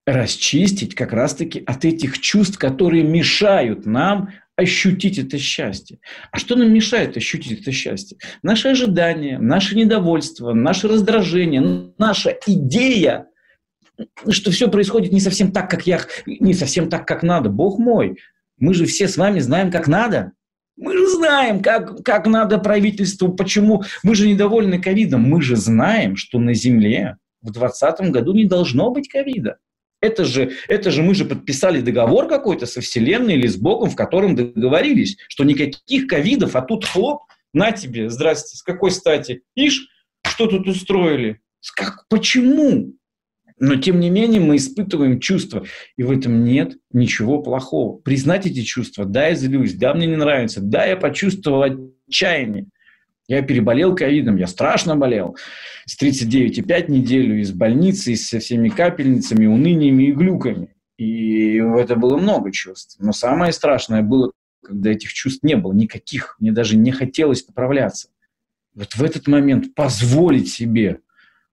[0.06, 6.00] Расчистить как раз-таки от этих чувств, которые мешают нам ощутить это счастье.
[6.32, 8.18] А что нам мешает ощутить это счастье?
[8.42, 13.28] Наши ожидания, наше недовольство, наше раздражение, наша идея,
[14.28, 17.50] что все происходит не совсем так, как я, не совсем так, как надо.
[17.50, 18.18] Бог мой,
[18.58, 20.34] мы же все с вами знаем, как надо.
[20.76, 23.84] Мы же знаем, как, как надо правительству, почему.
[24.04, 25.22] Мы же недовольны ковидом.
[25.22, 29.58] Мы же знаем, что на Земле в 2020 году не должно быть ковида.
[30.00, 33.96] Это же, это же мы же подписали договор какой-то со Вселенной или с Богом, в
[33.96, 39.42] котором договорились, что никаких ковидов, а тут хлоп, на тебе, здрасте, с какой стати?
[39.56, 39.88] Ишь,
[40.24, 41.40] что тут устроили?
[41.76, 42.94] Как, почему?
[43.60, 45.66] Но тем не менее мы испытываем чувства,
[45.98, 47.98] и в этом нет ничего плохого.
[47.98, 51.64] Признать эти чувства, да, я злюсь, да, мне не нравится, да, я почувствовал
[52.08, 52.68] отчаяние.
[53.28, 55.36] Я переболел ковидом, я страшно болел.
[55.86, 60.76] С 39,5 неделю из больницы, со всеми капельницами, уныниями и глюками.
[60.98, 62.96] И это было много чувств.
[63.00, 64.32] Но самое страшное было,
[64.64, 66.38] когда этих чувств не было никаких.
[66.40, 68.10] Мне даже не хотелось поправляться.
[68.74, 71.02] Вот в этот момент позволить себе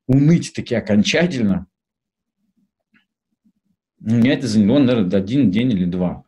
[0.07, 1.67] уныть таки окончательно,
[4.01, 6.25] у меня это заняло, наверное, один день или два.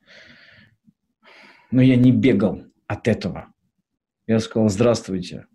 [1.70, 3.52] Но я не бегал от этого.
[4.26, 5.46] Я сказал, здравствуйте,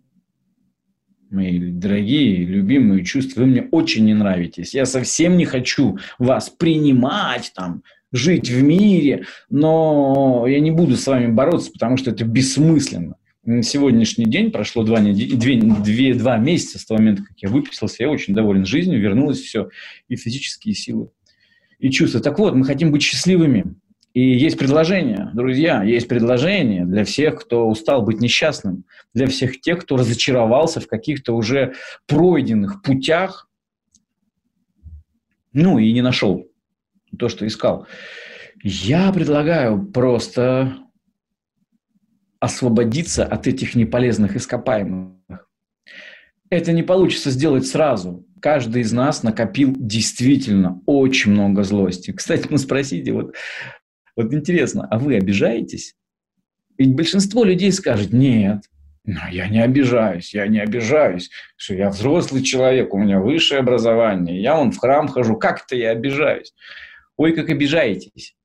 [1.28, 4.72] мои дорогие, любимые чувства, вы мне очень не нравитесь.
[4.72, 7.82] Я совсем не хочу вас принимать, там,
[8.12, 13.16] жить в мире, но я не буду с вами бороться, потому что это бессмысленно.
[13.44, 18.04] На сегодняшний день прошло два, две, две, два месяца с того момента, как я выписался,
[18.04, 19.68] я очень доволен жизнью, вернулось все,
[20.08, 21.10] и физические силы,
[21.78, 22.20] и чувства.
[22.20, 23.74] Так вот, мы хотим быть счастливыми.
[24.14, 29.80] И есть предложение, друзья, есть предложение для всех, кто устал быть несчастным, для всех тех,
[29.80, 31.74] кто разочаровался в каких-то уже
[32.06, 33.48] пройденных путях,
[35.52, 36.46] ну и не нашел
[37.18, 37.86] то, что искал.
[38.62, 40.76] Я предлагаю просто
[42.38, 45.48] освободиться от этих неполезных ископаемых.
[46.50, 48.26] Это не получится сделать сразу.
[48.40, 52.12] Каждый из нас накопил действительно очень много злости.
[52.12, 53.34] Кстати, мы спросите, вот
[54.16, 55.94] вот интересно, а вы обижаетесь?
[56.78, 58.64] Ведь большинство людей скажет, нет,
[59.04, 64.40] но я не обижаюсь, я не обижаюсь, что я взрослый человек, у меня высшее образование,
[64.40, 66.54] я вон в храм хожу, как это я обижаюсь?
[67.16, 68.36] Ой, как обижаетесь.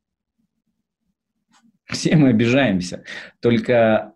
[1.86, 3.04] Все мы обижаемся.
[3.40, 4.14] Только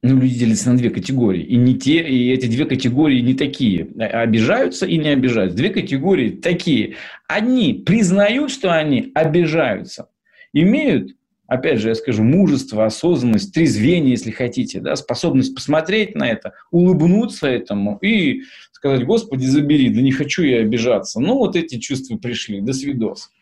[0.00, 1.42] ну, люди делятся на две категории.
[1.42, 3.88] И, не те, и эти две категории не такие.
[3.98, 5.56] Обижаются и не обижаются.
[5.56, 6.94] Две категории такие.
[7.26, 10.08] Одни признают, что они обижаются.
[10.52, 11.16] имеют,
[11.48, 17.48] опять же, я скажу, мужество, осознанность, трезвение, если хотите, да, способность посмотреть на это, улыбнуться
[17.48, 21.18] этому и сказать, Господи, забери, да не хочу я обижаться.
[21.18, 23.32] Ну, вот эти чувства пришли, до свидос.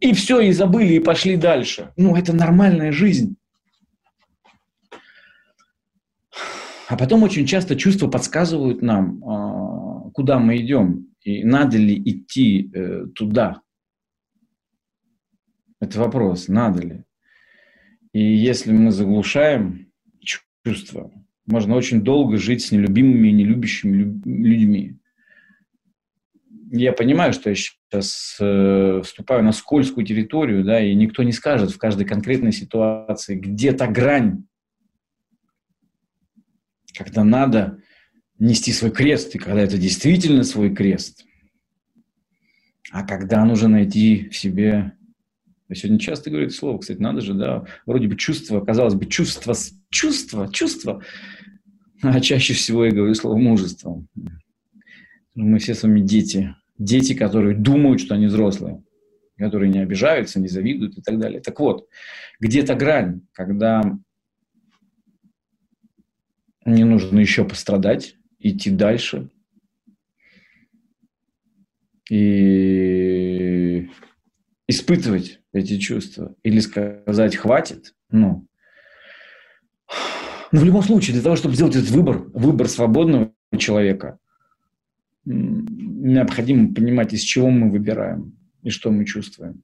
[0.00, 1.92] И все, и забыли, и пошли дальше.
[1.96, 3.36] Ну, это нормальная жизнь.
[6.88, 12.70] А потом очень часто чувства подсказывают нам, а, куда мы идем, и надо ли идти
[12.72, 13.60] э, туда.
[15.80, 17.04] Это вопрос, надо ли.
[18.14, 19.92] И если мы заглушаем
[20.64, 21.12] чувства,
[21.46, 24.96] можно очень долго жить с нелюбимыми и нелюбящими людьми.
[26.70, 31.70] Я понимаю, что я сейчас э, вступаю на скользкую территорию, да, и никто не скажет
[31.70, 34.46] в каждой конкретной ситуации, где то грань,
[36.98, 37.80] когда надо
[38.38, 41.24] нести свой крест, и когда это действительно свой крест,
[42.90, 44.92] а когда нужно найти в себе...
[45.68, 49.04] Я сегодня часто говорю это слово, кстати, надо же, да, вроде бы чувство, казалось бы,
[49.04, 49.54] чувство,
[49.90, 51.04] чувство, чувство,
[52.02, 54.02] а чаще всего я говорю слово мужество.
[55.34, 58.82] Мы все с вами дети, дети, которые думают, что они взрослые,
[59.36, 61.40] которые не обижаются, не завидуют и так далее.
[61.42, 61.86] Так вот,
[62.40, 63.98] где-то грань, когда
[66.68, 69.30] мне нужно еще пострадать, идти дальше.
[72.10, 73.88] И
[74.66, 76.34] испытывать эти чувства.
[76.42, 77.94] Или сказать «хватит».
[78.10, 78.46] Ну,
[80.50, 84.18] но в любом случае, для того, чтобы сделать этот выбор, выбор свободного человека,
[85.24, 89.62] необходимо понимать, из чего мы выбираем и что мы чувствуем.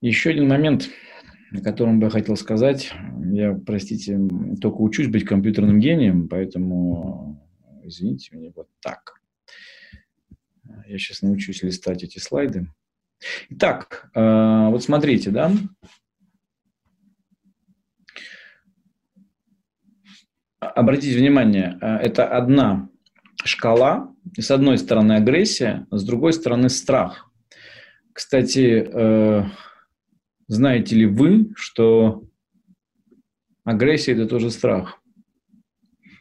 [0.00, 0.88] Еще один момент–
[1.52, 2.92] о котором бы я хотел сказать.
[3.32, 4.18] Я, простите,
[4.60, 7.46] только учусь быть компьютерным гением, поэтому,
[7.82, 9.20] извините меня, вот так.
[10.86, 12.68] Я сейчас научусь листать эти слайды.
[13.50, 15.52] Итак, э, вот смотрите, да.
[20.60, 22.88] Обратите внимание, э, это одна
[23.44, 24.14] шкала.
[24.36, 27.30] С одной стороны агрессия, с другой стороны страх.
[28.12, 29.44] Кстати, э,
[30.48, 32.24] знаете ли вы, что
[33.64, 35.00] агрессия– это тоже страх?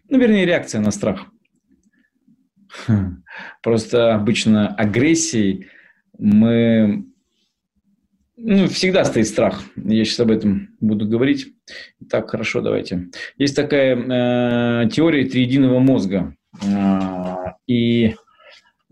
[0.10, 1.26] Ну, вернее, реакция на страх.
[3.64, 5.68] Просто обычно агрессией
[6.18, 7.06] мы...
[8.40, 9.64] Ну, всегда стоит страх.
[9.76, 11.54] Я сейчас об этом буду говорить.
[12.10, 13.10] Так, хорошо, давайте.
[13.38, 16.36] Есть такая э, теория триединого мозга.
[16.64, 18.14] Э, и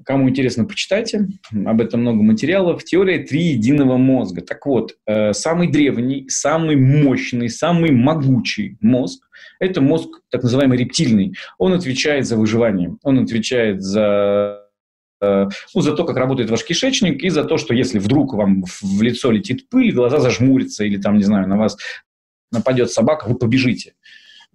[0.06, 1.28] Кому интересно, почитайте.
[1.66, 2.84] Об этом много материалов.
[2.84, 4.42] Теория три единого мозга.
[4.42, 9.28] Так вот, э, самый древний, самый мощный, самый могучий мозг–
[9.60, 11.34] это мозг так называемый рептильный.
[11.58, 12.96] Он отвечает за выживание.
[13.02, 14.62] Он отвечает за
[15.22, 18.64] э, ну, за то, как работает ваш кишечник, и за то, что если вдруг вам
[18.82, 21.78] в лицо летит пыль, глаза зажмурятся, или там, не знаю, на вас
[22.52, 23.94] нападет собака, вы побежите.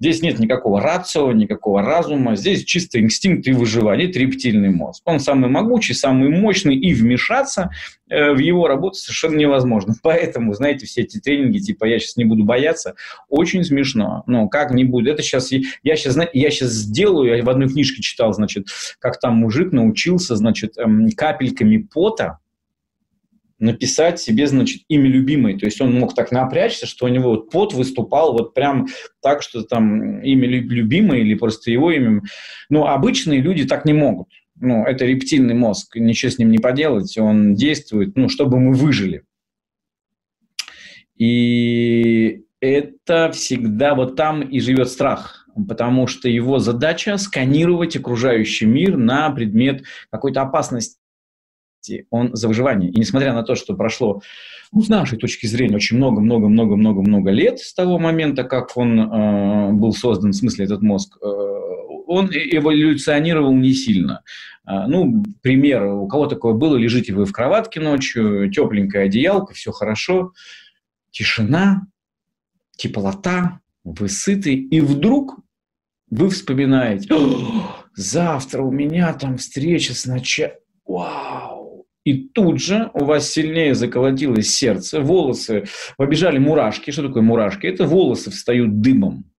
[0.01, 5.03] Здесь нет никакого рацио, никакого разума, здесь чисто инстинкт и выживание, это рептильный мозг.
[5.05, 7.71] Он самый могучий, самый мощный, и вмешаться
[8.09, 9.95] э, в его работу совершенно невозможно.
[10.03, 12.95] Поэтому, знаете, все эти тренинги, типа «я сейчас не буду бояться»,
[13.29, 14.23] очень смешно.
[14.27, 15.11] Но как не буду?
[15.11, 19.37] Это сейчас, я сейчас, я сейчас сделаю, я в одной книжке читал, значит, как там
[19.37, 22.39] мужик научился, значит, эм, капельками пота,
[23.61, 25.59] написать себе, значит, имя любимой.
[25.59, 28.89] То есть он мог так напрячься, что у него вот пот выступал вот прям
[29.23, 32.23] так, что там имя любимое или просто его имя.
[32.69, 34.29] Но обычные люди так не могут.
[34.57, 39.23] Ну, это рептильный мозг, ничего с ним не поделать, он действует, ну, чтобы мы выжили.
[41.17, 48.99] И это всегда вот там и живет страх, потому что его задача сканировать окружающий мир
[48.99, 51.00] на предмет какой-то опасности
[52.11, 52.91] он за выживание.
[52.91, 54.23] И несмотря на то, что прошло,
[54.73, 59.93] ну, с нашей точки зрения, очень много-много-много-много-много лет с того момента, как он э, был
[59.93, 61.27] создан, в смысле этот мозг, э,
[62.07, 64.23] он эволюционировал не сильно.
[64.67, 69.73] Э, ну, пример, у кого такое было, лежите вы в кроватке ночью, тепленькая одеялка, все
[69.73, 70.33] хорошо,
[71.11, 71.87] тишина,
[72.77, 75.39] теплота, вы сыты, и вдруг
[76.11, 77.15] вы вспоминаете,
[77.95, 81.50] завтра у меня там встреча с начальником, вау,
[82.11, 86.91] и тут же у вас сильнее заколотилось сердце, волосы, побежали мурашки.
[86.91, 87.67] Что такое мурашки?
[87.69, 89.31] Это волосы встают дымом.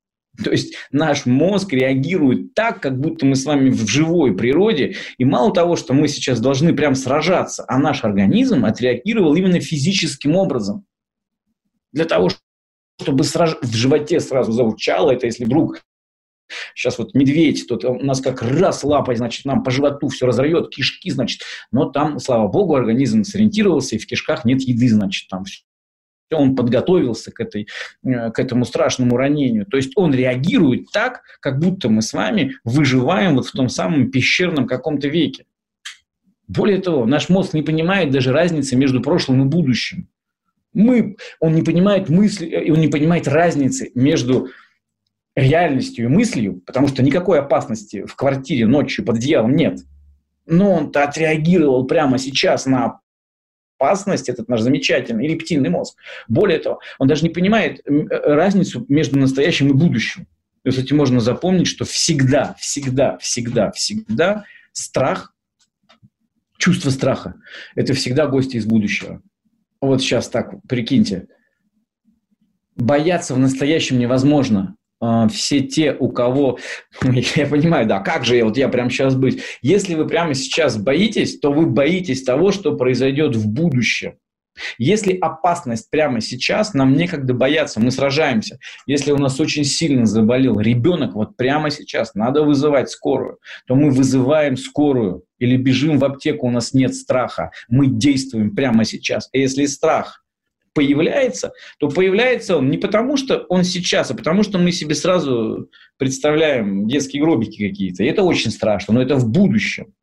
[0.41, 4.95] То есть наш мозг реагирует так, как будто мы с вами в живой природе.
[5.17, 10.37] И мало того, что мы сейчас должны прям сражаться, а наш организм отреагировал именно физическим
[10.37, 10.85] образом.
[11.91, 12.29] Для того,
[13.01, 13.57] чтобы сраж...
[13.61, 15.81] в животе сразу заурчало, это если вдруг
[16.75, 20.69] Сейчас вот медведь, тут у нас как раз лапой, значит, нам по животу все разорвет,
[20.69, 21.41] кишки, значит,
[21.71, 25.45] но там, слава богу, организм сориентировался, и в кишках нет еды, значит, там
[26.33, 27.67] он подготовился к, этой,
[28.03, 29.65] э, к этому страшному ранению.
[29.65, 34.11] То есть он реагирует так, как будто мы с вами выживаем вот в том самом
[34.11, 35.45] пещерном каком-то веке.
[36.47, 40.07] Более того, наш мозг не понимает даже разницы между прошлым и будущим.
[40.73, 44.49] Мы, он не понимает мысли, э, он не понимает разницы между
[45.35, 49.79] реальностью и мыслью, потому что никакой опасности в квартире ночью под одеялом нет.
[50.45, 52.99] Но он-то отреагировал прямо сейчас на
[53.77, 55.97] опасность, этот наш замечательный рептильный мозг.
[56.27, 60.27] Более того, он даже не понимает э, разницу между настоящим и будущим.
[60.63, 65.33] То есть можно запомнить, что всегда, всегда, всегда, всегда страх,
[66.57, 67.35] чувство страха–
[67.75, 69.21] это всегда гости из будущего.
[69.81, 71.27] Вот сейчас так, прикиньте.
[72.75, 74.75] Бояться в настоящем невозможно.
[75.01, 76.59] А, все те, у кого,
[77.35, 79.41] я понимаю, да, как же я, вот я прямо сейчас быть.
[79.63, 84.13] Если вы прямо сейчас боитесь, то вы боитесь того, что произойдет в будущем.
[84.77, 88.59] Если опасность прямо сейчас, нам некогда бояться, мы сражаемся.
[88.85, 93.89] Если у нас очень сильно заболел ребенок, вот прямо сейчас надо вызывать скорую, то мы
[93.89, 99.29] вызываем скорую или бежим в аптеку, у нас нет страха, мы действуем прямо сейчас.
[99.33, 100.20] А если страх
[100.73, 105.69] появляется, то появляется он не потому, что он сейчас, а потому, что мы себе сразу
[105.97, 108.03] представляем детские гробики какие-то.
[108.03, 109.93] И это очень страшно, но это в будущем.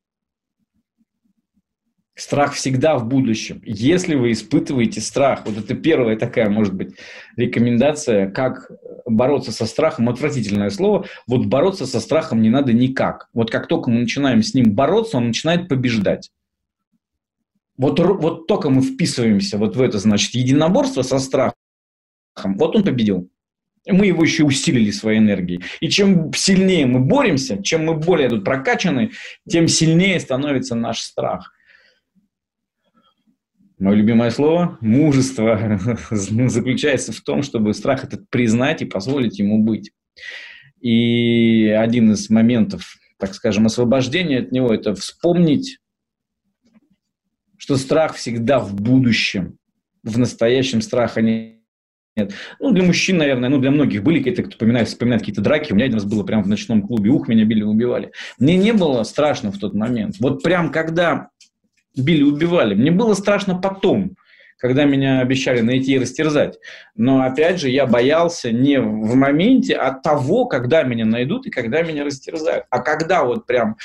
[2.14, 3.62] Страх всегда в будущем.
[3.64, 6.96] Если вы испытываете страх, вот это первая такая, может быть,
[7.36, 8.72] рекомендация, как
[9.06, 13.28] бороться со страхом, отвратительное слово, вот бороться со страхом не надо никак.
[13.32, 16.30] Вот как только мы начинаем с ним бороться, он начинает побеждать.
[17.78, 21.54] Вот, вот только мы вписываемся вот в это, значит, единоборство со страхом,
[22.36, 23.30] вот он победил.
[23.86, 25.62] Мы его еще усилили своей энергией.
[25.80, 29.12] И чем сильнее мы боремся, чем мы более тут прокачаны,
[29.48, 31.54] тем сильнее становится наш страх.
[33.78, 35.78] Мое любимое слово– мужество
[36.10, 39.92] заключается в том, чтобы страх этот признать и позволить ему быть.
[40.80, 45.78] И один из моментов, так скажем, освобождения от него– это вспомнить
[47.68, 49.58] что страх всегда в будущем,
[50.02, 52.32] в настоящем страха нет.
[52.60, 55.70] Ну, для мужчин, наверное, ну, для многих были какие-то, кто вспоминает, вспоминает какие-то драки.
[55.70, 58.10] У меня один раз было прямо в ночном клубе, ух, меня били, убивали.
[58.38, 60.16] Мне не было страшно в тот момент.
[60.18, 61.28] Вот прям когда
[61.94, 64.16] били, убивали, мне было страшно потом,
[64.56, 66.58] когда меня обещали найти и растерзать.
[66.94, 71.82] Но, опять же, я боялся не в моменте, а того, когда меня найдут и когда
[71.82, 72.64] меня растерзают.
[72.70, 73.76] А когда вот прям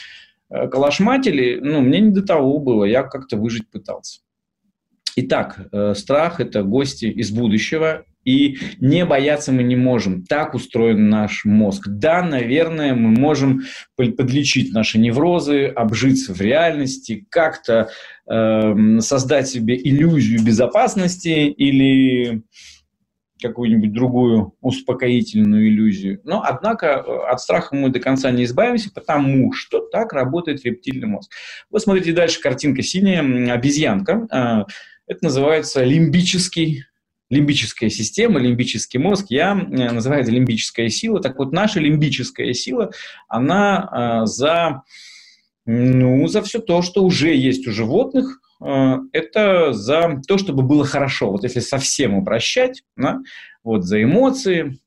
[0.53, 4.21] калашматили, ну, мне не до того было, я как-то выжить пытался.
[5.15, 10.23] Итак, э, страх– это гости из будущего, и не бояться мы не можем.
[10.23, 11.87] Так устроен наш мозг.
[11.87, 13.61] Да, наверное, мы можем
[13.97, 17.89] подлечить наши неврозы, обжиться в реальности, как-то
[18.29, 22.43] э, создать себе иллюзию безопасности или
[23.47, 26.19] какую-нибудь другую успокоительную иллюзию.
[26.23, 31.07] Но, однако, э, от страха мы до конца не избавимся, потому что так работает рептильный
[31.07, 31.31] мозг.
[31.69, 34.27] Вот смотрите дальше, картинка синяя, обезьянка.
[34.31, 34.65] А,
[35.05, 36.85] это называется лимбический
[37.29, 41.19] лимбическая система, лимбический мозг, я называю это лимбическая сила.
[41.19, 42.91] Так вот, наша лимбическая сила,
[43.27, 44.83] она а, за,
[45.65, 48.39] ну, за все то, что уже есть у животных,
[49.11, 51.31] это за то, чтобы было хорошо.
[51.31, 53.19] Вот если совсем упрощать, да,
[53.63, 54.79] вот за эмоции,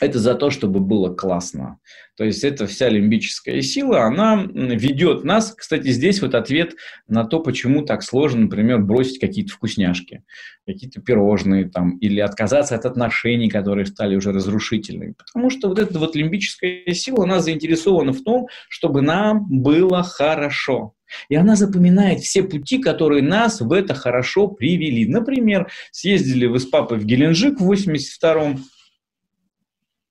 [0.00, 1.78] это за то, чтобы было классно.
[2.16, 6.74] То есть эта вся лимбическая сила, она ведет нас, кстати, здесь вот ответ
[7.08, 10.22] на то, почему так сложно, например, бросить какие-то вкусняшки,
[10.66, 15.12] какие-то пирожные там, или отказаться от отношений, которые стали уже разрушительными.
[15.12, 20.95] Потому что вот эта вот лимбическая сила, она заинтересована в том, чтобы нам было хорошо.
[21.28, 25.06] И она запоминает все пути, которые нас в это хорошо привели.
[25.06, 28.64] Например, съездили вы с папой в Геленджик в 82-м,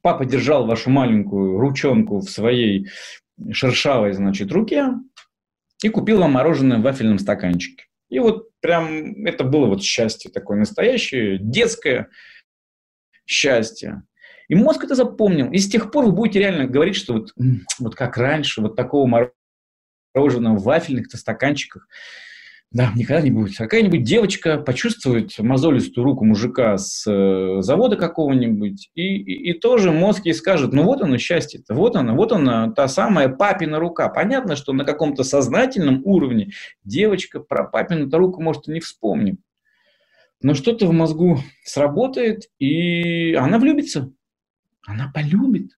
[0.02, 2.88] папа держал вашу маленькую ручонку в своей
[3.52, 4.89] шершавой, значит, руке
[5.84, 7.86] и купил вам мороженое в вафельном стаканчике.
[8.10, 12.10] И вот прям это было вот счастье такое настоящее, детское
[13.26, 14.04] счастье.
[14.48, 15.52] И мозг это запомнил.
[15.52, 17.34] И с тех пор вы будете реально говорить, что вот,
[17.80, 19.08] вот как раньше, вот такого
[20.16, 21.88] мороженого в вафельных-то стаканчиках.
[22.72, 23.55] Да, никогда не будет.
[23.55, 30.26] Какая-нибудь девочка почувствует мозолистую руку мужика с э, завода какого-нибудь, и, и, и тоже мозг
[30.26, 34.09] ей скажет, ну вот оно счастье-то, вот оно, вот она, та самая папина рука.
[34.09, 36.51] Понятно, что на каком-то сознательном уровне
[36.84, 39.39] девочка про папину-то руку может и не вспомнит.
[40.41, 44.11] Но что-то в мозгу сработает, и она влюбится.
[44.86, 45.78] Она полюбит.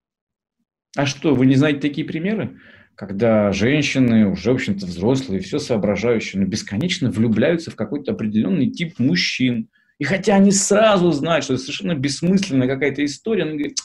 [0.95, 2.57] А что, вы не знаете такие примеры?
[2.97, 8.97] Когда женщины, уже, в общем-то, взрослые, все соображающие, но бесконечно влюбляются в какой-то определенный тип
[8.97, 9.69] мужчин.
[9.99, 13.77] И хотя они сразу знают, что это совершенно бессмысленная какая-то история, они говорят,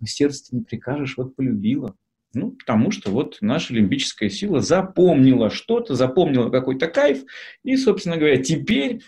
[0.00, 1.94] ну сердце не прикажешь, вот полюбила.
[2.32, 7.24] Ну, потому что вот наша лимбическая сила запомнила что-то, запомнила какой-то кайф,
[7.64, 9.02] и, собственно говоря, теперь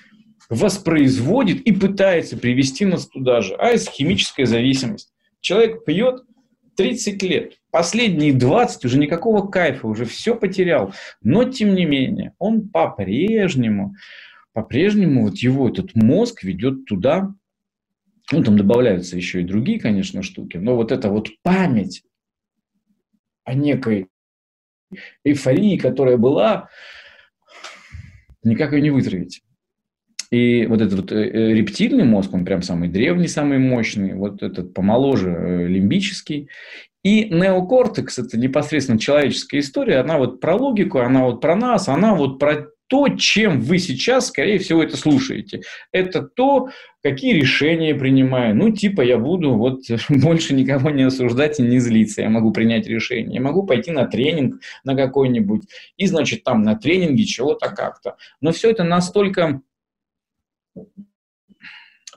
[0.51, 3.55] воспроизводит и пытается привести нас туда же.
[3.55, 5.15] А это химическая зависимость.
[5.41, 6.25] Человек пьет
[6.81, 10.95] 30 лет, последние 20 уже никакого кайфа, уже все потерял.
[11.21, 13.95] Но, тем не менее, он по-прежнему,
[14.55, 17.35] по-прежнему вот его этот мозг ведет туда,
[18.33, 22.03] ну, там добавляются еще и другие, конечно, штуки, но вот эта вот память
[23.45, 24.09] о некой
[25.23, 26.71] эйфории, которая была,
[28.43, 29.43] никак ее не вытравить.
[30.31, 34.43] И вот этот вот э, э, рептильный мозг, он прям самый древний, самый мощный, вот
[34.43, 36.49] этот помоложе э, лимбический.
[37.03, 42.15] И неокортекс– это непосредственно человеческая история, она вот про логику, она вот про нас, она
[42.15, 45.63] вот про то, чем вы сейчас, скорее всего, это слушаете.
[45.93, 46.71] Это то,
[47.05, 48.57] какие решения принимаю.
[48.57, 52.23] Ну, типа, я буду вот больше никого не осуждать и не злиться.
[52.23, 53.37] Я могу принять решение.
[53.37, 55.63] Я могу пойти на тренинг на какой-нибудь.
[55.99, 58.17] И, значит, там на тренинге чего-то как-то.
[58.41, 59.63] Но все это настолько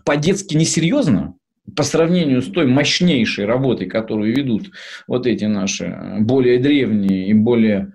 [0.05, 1.35] по-детски несерьезно
[1.75, 4.71] по сравнению с той мощнейшей работой, которую ведут
[5.07, 7.93] вот эти наши более древние и более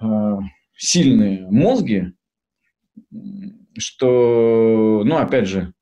[0.00, 0.06] э,
[0.76, 2.12] сильные мозги,
[3.78, 5.72] что, ну, опять же,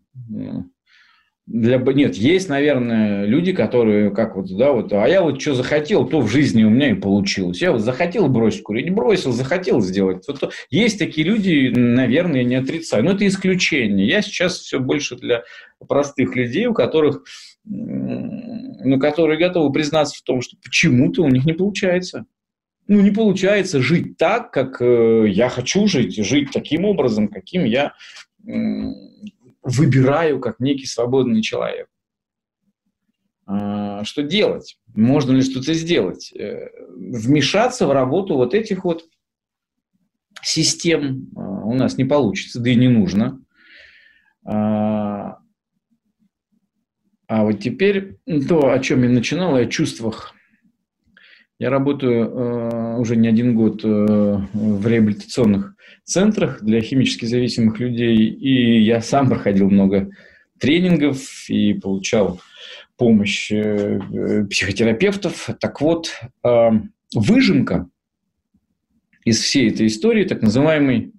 [1.48, 6.06] для нет, есть, наверное, люди, которые как вот, да, вот, а я вот что захотел,
[6.06, 7.62] то в жизни у меня и получилось.
[7.62, 10.28] Я вот захотел бросить курить, бросил, захотел сделать.
[10.28, 14.06] Вот, то, есть такие люди, наверное, не отрицаю, но это исключение.
[14.06, 15.42] Я сейчас все больше для
[15.88, 17.22] простых людей, у которых,
[17.64, 22.26] ну, которые готовы признаться в том, что почему-то у них не получается.
[22.88, 27.94] Ну, не получается жить так, как э, я хочу жить, жить таким образом, каким я
[29.68, 31.88] выбираю как некий свободный человек.
[33.46, 34.78] А, что делать?
[34.94, 36.32] Можно ли что-то сделать?
[36.34, 39.04] Э, вмешаться в работу вот этих вот
[40.42, 43.40] систем а, у нас не получится, да и не нужно.
[44.44, 45.38] А,
[47.26, 50.34] а вот теперь то, о чем я начинал, о чувствах.
[51.58, 55.74] Я работаю э, уже не один год э, в реабилитационных
[56.08, 60.10] центрах для химически зависимых людей, и я сам проходил много
[60.58, 62.40] тренингов и получал
[62.96, 64.00] помощь э,
[64.50, 65.50] психотерапевтов.
[65.60, 66.12] Так вот,
[66.44, 66.70] э,
[67.14, 67.88] выжимка
[69.24, 71.12] из всей этой истории, так называемый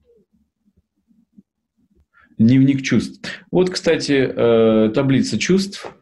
[2.39, 3.29] дневник чувств.
[3.51, 5.93] Вот, кстати, э, таблица чувств–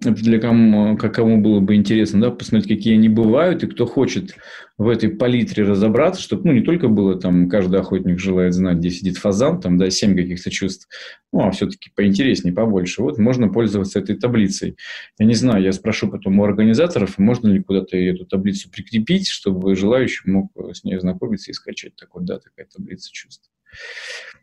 [0.00, 4.34] для кому, как кому было бы интересно, да, посмотреть, какие они бывают, и кто хочет
[4.78, 8.90] в этой палитре разобраться, чтобы, ну, не только было там, каждый охотник желает знать, где
[8.90, 10.88] сидит фазан, там, да, семь каких-то чувств,
[11.32, 13.02] ну, а все-таки поинтереснее, побольше.
[13.02, 14.76] Вот можно пользоваться этой таблицей.
[15.18, 19.76] Я не знаю, я спрошу потом у организаторов, можно ли куда-то эту таблицу прикрепить, чтобы
[19.76, 21.94] желающий мог с ней ознакомиться и скачать.
[21.96, 23.50] Так вот, да, такая таблица чувств.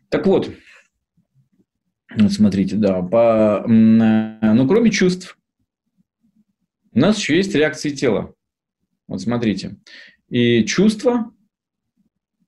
[0.08, 0.50] Так вот,
[2.16, 5.37] вот смотрите, да, по, ну, кроме чувств,
[6.98, 8.34] у нас еще есть реакции тела.
[9.06, 9.76] Вот смотрите.
[10.28, 11.32] И чувства,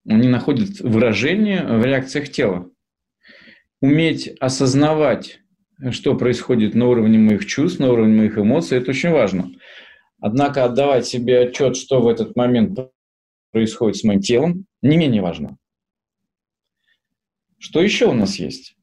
[0.09, 2.69] они находят выражение в реакциях тела.
[3.81, 5.39] Уметь осознавать,
[5.93, 9.53] что происходит на уровне моих чувств, на уровне моих эмоций, это очень важно.
[10.19, 12.77] Однако отдавать себе отчет, что в этот момент
[13.53, 15.59] происходит с моим телом, не менее важно.
[17.59, 18.77] Что еще у нас есть,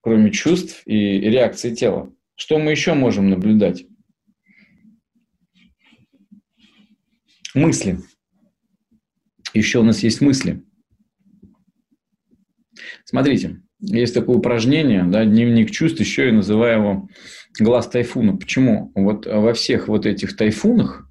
[0.00, 2.10] кроме чувств и реакции тела?
[2.36, 3.84] Что мы еще можем наблюдать?
[7.54, 8.00] Мысли.
[9.52, 10.64] Еще у нас есть мысли.
[13.04, 17.08] Смотрите, есть такое упражнение, да, дневник чувств, еще я называю его
[17.60, 18.36] глаз тайфуна.
[18.36, 18.90] Почему?
[18.96, 21.08] Вот во всех вот этих тайфунах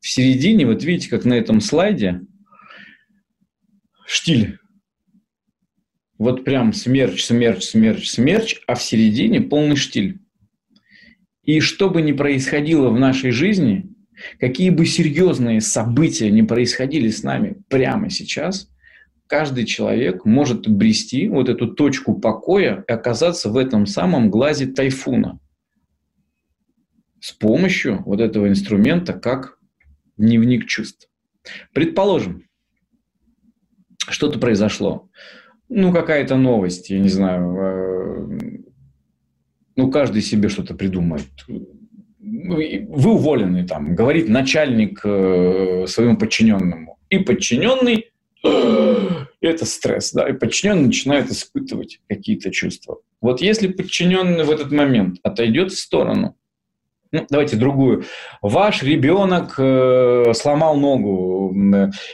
[0.00, 2.20] в середине, вот видите, как на этом слайде,
[4.06, 4.58] штиль.
[6.18, 10.20] Вот прям смерч, смерч, смерч, смерч, а в середине полный штиль.
[11.42, 13.88] И что бы ни происходило в нашей жизни,
[14.38, 18.70] Какие бы серьезные события не происходили с нами прямо сейчас,
[19.26, 25.38] каждый человек может обрести вот эту точку покоя и оказаться в этом самом глазе тайфуна
[27.20, 29.58] с помощью вот этого инструмента, как
[30.16, 31.08] дневник чувств.
[31.72, 32.44] Предположим,
[34.08, 35.08] что-то произошло.
[35.68, 38.58] Ну, какая-то новость, я не знаю, э,
[39.76, 41.26] ну, каждый себе что-то придумает.
[42.44, 46.98] Вы уволены, там, говорит начальник э, своему подчиненному.
[47.10, 48.10] И подчиненный
[49.40, 52.98] это стресс, да, и подчиненный начинает испытывать какие-то чувства.
[53.20, 56.36] Вот если подчиненный в этот момент отойдет в сторону,
[57.12, 58.04] ну, давайте другую.
[58.42, 61.54] Ваш ребенок э, сломал ногу.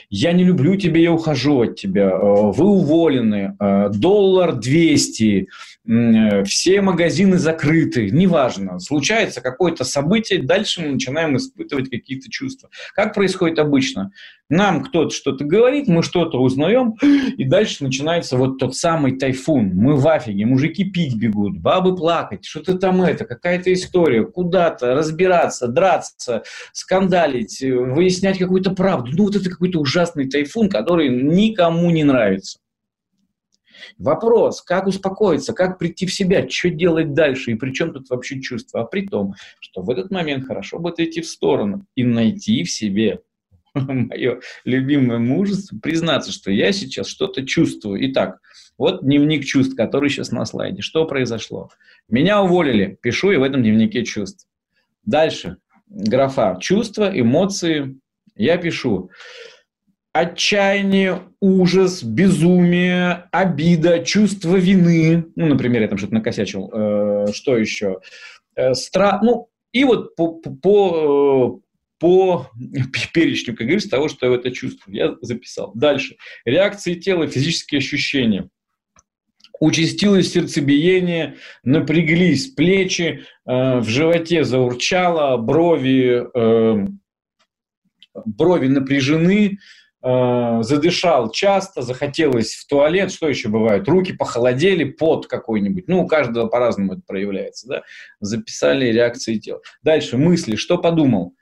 [0.09, 2.09] Я не люблю тебя, я ухожу от тебя.
[2.09, 3.55] Э, вы уволены.
[3.59, 5.47] Э, доллар 200.
[5.87, 8.09] Э, все магазины закрыты.
[8.09, 8.79] Неважно.
[8.79, 12.69] Случается какое-то событие, дальше мы начинаем испытывать какие-то чувства.
[12.93, 14.11] Как происходит обычно?
[14.49, 19.71] Нам кто-то что-то говорит, мы что-то узнаем, и дальше начинается вот тот самый тайфун.
[19.73, 25.67] Мы в афиге, мужики пить бегут, бабы плакать, что-то там это, какая-то история, куда-то разбираться,
[25.67, 26.43] драться,
[26.73, 29.11] скандалить, выяснять какую-то правду.
[29.13, 32.59] Ну вот это какой-то ужасный тайфун, который никому не нравится.
[33.97, 38.39] Вопрос, как успокоиться, как прийти в себя, что делать дальше, и при чем тут вообще
[38.41, 38.81] чувство?
[38.81, 42.71] А при том, что в этот момент хорошо бы отойти в сторону и найти в
[42.71, 43.21] себе
[44.09, 48.09] мое любимое мужество, признаться, что я сейчас что-то чувствую.
[48.11, 48.39] Итак,
[48.77, 50.81] вот дневник чувств, который сейчас на слайде.
[50.81, 51.69] Что произошло?
[52.09, 54.47] Меня уволили, пишу и в этом дневнике чувств.
[55.03, 55.57] Дальше,
[55.87, 57.99] графа чувства, эмоции.
[58.35, 59.11] Я пишу
[60.13, 65.25] отчаяние, ужас, безумие, обида, чувство вины.
[65.35, 66.69] Ну, например, я там что-то накосячил.
[66.71, 67.99] Э, что еще?
[68.55, 69.21] Э, страх.
[69.21, 71.59] Ну, и вот по, по,
[71.99, 72.49] по
[73.13, 74.95] перечню, как говорится, того, что я это чувствую.
[74.95, 75.71] Я записал.
[75.75, 76.17] Дальше.
[76.45, 78.49] Реакции тела, физические ощущения.
[79.59, 86.87] Участилось сердцебиение, напряглись плечи, э, в животе заурчало, брови, э,
[88.25, 89.57] брови напряжены,
[90.03, 93.87] э, задышал часто, захотелось в туалет, что еще бывает?
[93.87, 95.87] Руки похолодели, пот какой-нибудь.
[95.87, 97.67] Ну, у каждого по-разному это проявляется.
[97.67, 97.83] Да?
[98.19, 99.61] Записали реакции тела.
[99.83, 100.57] Дальше мысли.
[100.57, 101.33] Что подумал?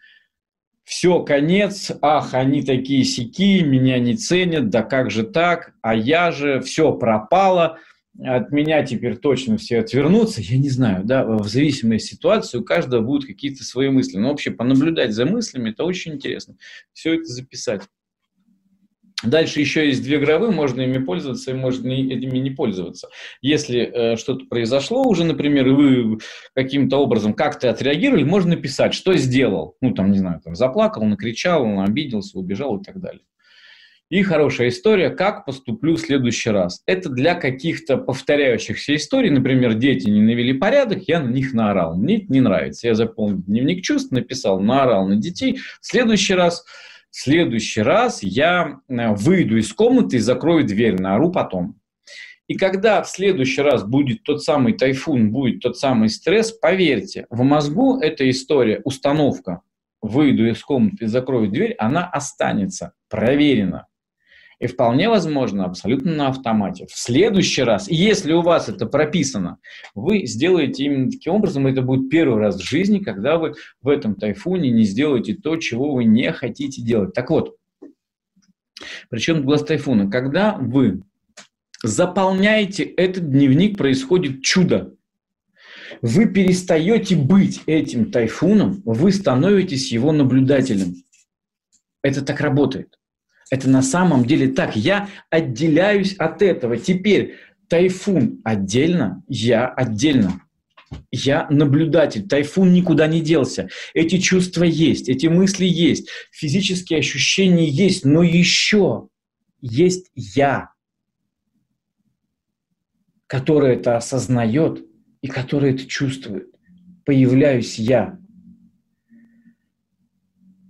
[0.84, 6.32] Все, конец, ах, они такие сики, меня не ценят, да как же так, а я
[6.32, 7.80] же, все пропало,
[8.22, 13.02] от меня теперь точно все отвернутся, я не знаю, да, в зависимой ситуации у каждого
[13.02, 16.56] будут какие-то свои мысли, но вообще понаблюдать за мыслями, это очень интересно,
[16.92, 17.84] все это записать.
[19.24, 23.08] Дальше еще есть две гравы, можно ими пользоваться и можно этими не пользоваться.
[23.42, 26.20] Если э, что-то произошло уже, например, и вы
[26.54, 29.78] каким-то образом как-то отреагировали, можно написать, что сделал.
[29.82, 33.22] Ну, там, не знаю, там, заплакал, накричал, обиделся, убежал и так далее.
[34.10, 36.84] И хорошая история, как поступлю в следующий раз.
[36.86, 39.32] Это для каких-то повторяющихся историй.
[39.32, 41.96] Например, дети не навели порядок, я на них наорал.
[41.96, 42.88] Мне это не нравится.
[42.88, 45.58] Я заполнил дневник чувств, написал, наорал на детей.
[45.82, 46.64] В следующий раз
[47.16, 51.80] следующий раз я э, выйду из комнаты и закрою дверь, наору потом.
[52.48, 57.44] И когда в следующий раз будет тот самый тайфун, будет тот самый стресс, поверьте, в
[57.44, 59.62] мозгу эта история, установка,
[60.02, 63.88] выйду из комнаты и закрою дверь, она останется, проверена.
[64.64, 66.86] И вполне возможно, абсолютно на автомате.
[66.90, 69.58] В следующий раз, если у вас это прописано,
[69.94, 74.16] вы сделаете именно таким образом, это будет первый раз в жизни, когда вы в этом
[74.16, 77.14] тайфуне не сделаете то, чего вы не хотите делать.
[77.14, 77.58] Так вот,
[79.10, 81.04] причем глаз тайфуна, когда вы
[81.84, 84.96] заполняете этот дневник, происходит чудо.
[86.02, 90.96] Вы перестаете быть этим тайфуном, вы становитесь его наблюдателем.
[92.02, 92.98] Это так работает.
[93.50, 94.76] Это на самом деле так.
[94.76, 96.78] Я отделяюсь от этого.
[96.78, 97.36] Теперь
[97.68, 100.42] тайфун отдельно, я отдельно.
[101.12, 102.28] Я наблюдатель.
[102.28, 103.70] Тайфун никуда не делся.
[103.94, 109.08] Эти чувства есть, эти мысли есть, физические ощущения есть, но еще
[109.62, 110.70] есть я,
[113.28, 114.86] который это осознает
[115.22, 116.50] и который это чувствует.
[117.06, 118.20] Появляюсь я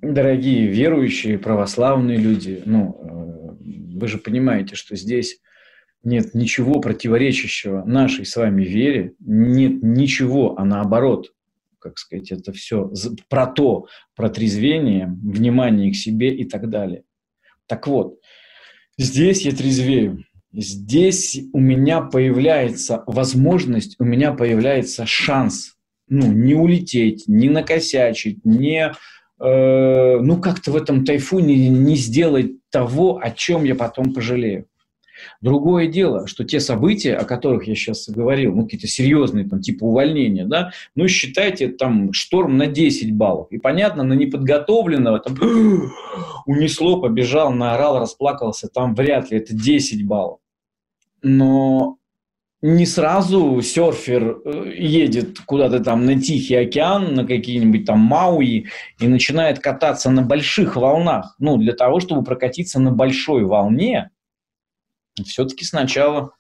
[0.04, 5.40] дорогие верующие, православные люди, ну, э, вы же понимаете, что здесь
[6.04, 11.34] нет ничего противоречащего нашей с вами вере, нет ничего, а наоборот,
[11.80, 12.92] как сказать, это все
[13.30, 17.04] про то, про трезвение, внимание к себе и так далее.
[17.68, 18.20] Так вот,
[18.98, 25.76] здесь я трезвею, здесь у меня появляется возможность, у меня появляется шанс,
[26.10, 28.94] ну, не улететь, не накосячить, не
[29.44, 34.68] э, ну, как-то в этом тайфуне не сделать того, о чем я потом пожалею.
[35.42, 39.84] Другое дело, что те события, о которых я сейчас говорил, ну, какие-то серьезные, там, типа
[39.84, 43.48] увольнения, да, ну, считайте, там, шторм на 10 баллов.
[43.52, 45.38] И, понятно, на неподготовленного, там,
[46.46, 50.40] унесло, побежал, наорал, расплакался, там, вряд ли, это 10 баллов.
[51.22, 51.98] Но
[52.64, 58.68] не сразу серфер э, едет куда-то там на Тихий океан, на какие-нибудь там Мауи
[59.00, 61.36] и начинает кататься на больших волнах.
[61.40, 64.12] Ну, для того, чтобы прокатиться на большой волне,
[65.26, 66.32] все-таки сначала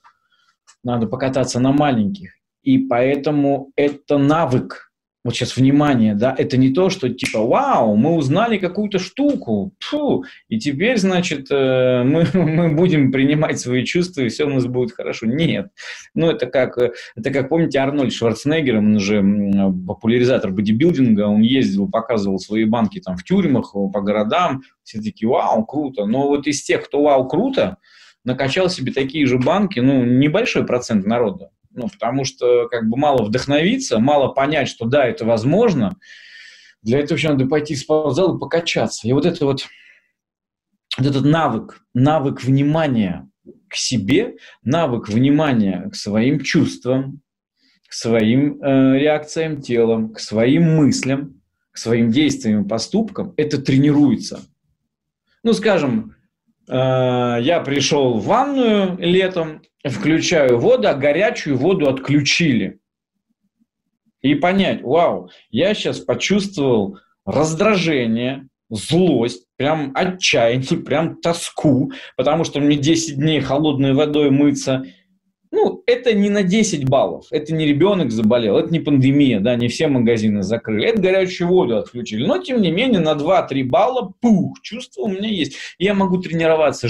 [0.82, 2.32] надо покататься на маленьких.
[2.61, 4.93] И поэтому это навык
[5.24, 10.26] вот сейчас внимание, да, это не то, что типа, вау, мы узнали какую-то штуку, фу,
[10.49, 14.91] и теперь, значит, э, мы, мы будем принимать свои чувства, и все у нас будет
[14.91, 15.26] хорошо.
[15.26, 15.69] Нет.
[16.13, 19.24] Ну, это как, это как, помните, Арнольд Шварценеггер, он же
[19.88, 25.65] популяризатор бодибилдинга, он ездил, показывал свои банки там в тюрьмах, по городам, все такие, вау,
[25.65, 26.05] круто.
[26.05, 27.78] Но вот из тех, кто вау, круто,
[28.26, 31.51] накачал себе такие же банки, ну, небольшой процент народа.
[31.74, 35.97] Ну, потому что как бы мало вдохновиться, мало понять, что да, это возможно.
[36.82, 39.07] Для этого еще надо пойти в спортзал и покачаться.
[39.07, 39.65] И вот это вот,
[40.97, 43.28] вот этот навык, навык внимания
[43.69, 47.21] к себе, навык внимания к своим чувствам,
[47.88, 54.41] к своим э, реакциям тела, к своим мыслям, к своим действиям и поступкам, это тренируется.
[55.41, 56.15] Ну, скажем,
[56.67, 62.80] э, я пришел в ванную летом, включаю воду, а горячую воду отключили.
[64.22, 72.78] И понять, вау, я сейчас почувствовал раздражение, злость, прям отчаяние, прям тоску, потому что мне
[72.78, 74.86] 10 дней холодной водой мыться.
[75.52, 79.68] Ну, это не на 10 баллов, это не ребенок заболел, это не пандемия, да, не
[79.68, 82.26] все магазины закрыли, это горячую воду отключили.
[82.26, 85.58] Но, тем не менее, на 2-3 балла, пух, чувство у меня есть.
[85.78, 86.88] я могу тренироваться.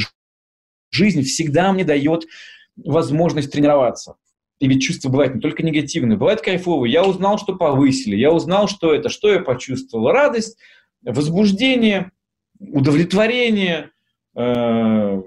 [0.92, 2.26] Жизнь всегда мне дает
[2.76, 4.16] возможность тренироваться.
[4.60, 6.92] И ведь чувства бывают не только негативные, бывают кайфовые.
[6.92, 10.12] Я узнал, что повысили, я узнал, что это, что я почувствовал.
[10.12, 10.58] Радость,
[11.02, 12.12] возбуждение,
[12.60, 13.92] удовлетворение,
[14.36, 15.22] э,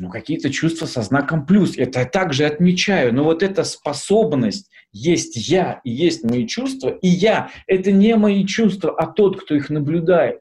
[0.00, 1.76] ну, какие-то чувства со знаком плюс.
[1.76, 3.14] Это я также отмечаю.
[3.14, 8.44] Но вот эта способность есть я и есть мои чувства, и я– это не мои
[8.46, 10.40] чувства, а тот, кто их наблюдает.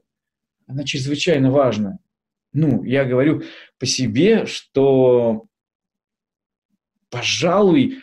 [0.68, 2.00] Она чрезвычайно важна.
[2.54, 3.44] Ну, я говорю
[3.80, 5.47] по себе, что
[7.10, 8.00] пожалуй,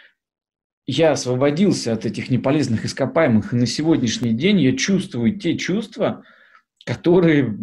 [0.86, 6.24] я освободился от этих неполезных ископаемых, и на сегодняшний день я чувствую те чувства,
[6.84, 7.56] которые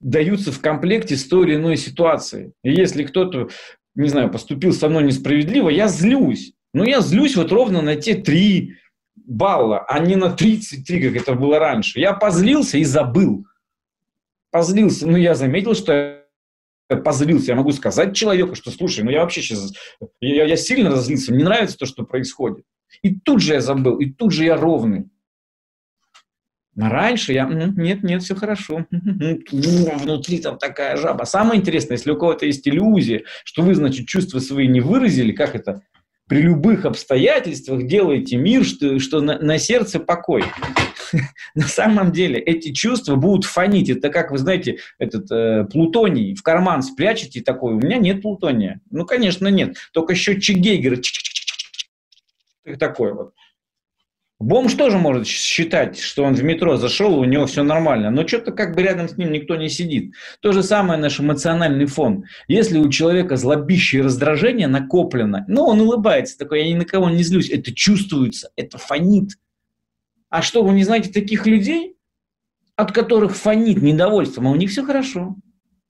[0.00, 2.52] даются в комплекте с той или иной ситуацией.
[2.62, 3.48] И если кто-то,
[3.94, 6.52] не знаю, поступил со мной несправедливо, я злюсь.
[6.72, 8.76] Но я злюсь вот ровно на те три
[9.16, 11.98] балла, а не на 33, как это было раньше.
[11.98, 13.46] Я позлился и забыл.
[14.50, 15.06] Позлился.
[15.08, 16.23] Но я заметил, что
[16.88, 19.72] позлился, я могу сказать человеку, что слушай, ну я вообще сейчас,
[20.20, 22.64] я, я сильно разлился, мне нравится то, что происходит.
[23.02, 25.06] И тут же я забыл, и тут же я ровный.
[26.80, 28.86] А раньше я, нет, нет, все хорошо.
[28.90, 31.24] Внутри там такая жаба.
[31.24, 35.54] Самое интересное, если у кого-то есть иллюзия, что вы, значит, чувства свои не выразили, как
[35.54, 35.82] это,
[36.26, 40.44] при любых обстоятельствах делаете мир, что, что на, на сердце покой.
[41.54, 43.90] на самом деле эти чувства будут фонить.
[43.90, 47.74] Это как, вы знаете, этот э, плутоний в карман спрячете такой.
[47.74, 48.80] У меня нет плутония.
[48.90, 49.76] Ну, конечно, нет.
[49.92, 50.98] Только счетчик Гейгера.
[52.78, 53.34] Такой вот.
[54.40, 58.50] Бомж тоже может считать, что он в метро зашел, у него все нормально, но что-то
[58.50, 60.12] как бы рядом с ним никто не сидит.
[60.40, 62.24] То же самое наш эмоциональный фон.
[62.48, 67.10] Если у человека злобище и раздражение накоплено, ну, он улыбается, такой, я ни на кого
[67.10, 69.30] не злюсь, это чувствуется, это фонит.
[70.34, 71.94] А что, вы не знаете таких людей,
[72.74, 75.36] от которых фонит недовольством, а у них все хорошо?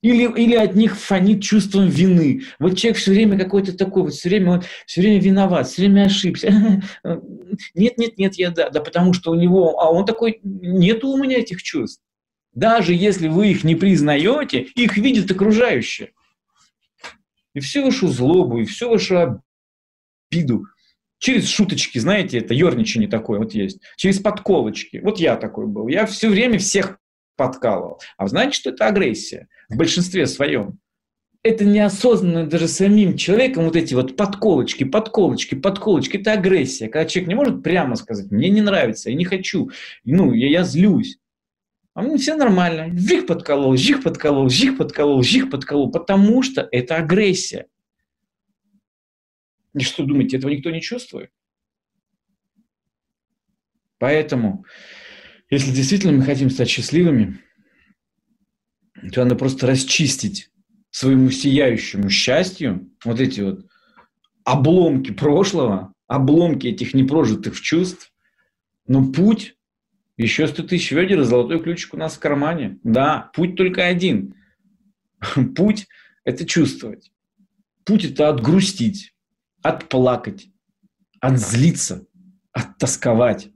[0.03, 2.43] Или, или от них фонит чувством вины.
[2.59, 6.03] Вот человек все время какой-то такой, вот все время, вот, все время виноват, все время
[6.03, 6.53] ошибся.
[7.75, 11.17] Нет, нет, нет, я да, да, потому что у него, а он такой, нету у
[11.17, 12.03] меня этих чувств.
[12.53, 16.11] Даже если вы их не признаете, их видят окружающие.
[17.55, 19.41] И всю вашу злобу, и всю вашу
[20.31, 20.67] обиду
[21.25, 25.01] через шуточки, знаете, это ерничание такое вот есть, через подколочки.
[25.03, 25.89] Вот я такой был.
[25.89, 26.99] Я все время всех
[27.37, 27.99] подкалывал.
[28.19, 30.79] А знаете, что это агрессия в большинстве своем?
[31.43, 36.19] Это неосознанно даже самим человеком вот эти вот подколочки, подколочки, подколочки.
[36.19, 36.89] Это агрессия.
[36.89, 39.71] Когда человек не может прямо сказать, мне не нравится, я не хочу,
[40.05, 41.19] ну, я, я злюсь.
[41.95, 42.91] А мне все нормально.
[42.99, 45.91] Жих подколол, жих подколол, жих подколол, жих подколол.
[45.91, 47.67] Потому что это агрессия.
[49.75, 51.31] И что думаете, этого никто не чувствует?
[53.99, 54.65] Поэтому,
[55.51, 57.41] если действительно мы хотим стать счастливыми,
[59.13, 60.51] то надо просто расчистить
[60.91, 63.67] своему сияющему счастью вот эти вот
[64.45, 68.13] обломки прошлого, обломки этих непрожитых чувств.
[68.87, 69.57] Но путь,
[70.17, 72.79] еще 100 тысяч ведер и золотой ключик у нас в кармане.
[72.85, 74.35] Да, путь только один.
[75.57, 75.89] Путь–
[76.25, 77.11] это чувствовать.
[77.85, 79.14] Путь– это отгрустить
[79.65, 80.47] отплакать,
[81.21, 82.07] отзлиться,
[82.53, 83.49] оттосковать.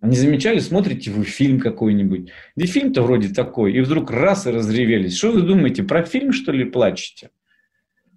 [0.00, 4.50] А не замечали, смотрите вы фильм какой-нибудь, где фильм-то вроде такой, и вдруг раз и
[4.50, 5.16] разревелись.
[5.16, 7.30] Что вы думаете, про фильм, что ли, плачете?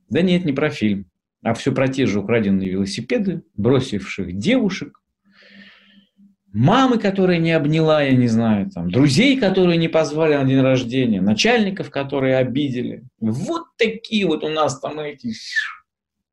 [0.09, 1.09] Да нет, не про фильм,
[1.41, 5.01] а все про те же украденные велосипеды, бросивших девушек,
[6.53, 11.21] мамы, которые не обняла, я не знаю, там, друзей, которые не позвали на день рождения,
[11.21, 13.05] начальников, которые обидели.
[13.19, 15.33] Вот такие вот у нас там эти...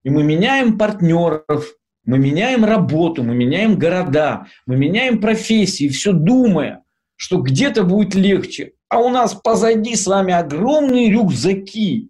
[0.06, 6.84] И мы меняем партнеров, мы меняем работу, мы меняем города, мы меняем профессии, все думая,
[7.16, 8.74] что где-то будет легче.
[8.88, 12.08] А у нас позади с вами огромные рюкзаки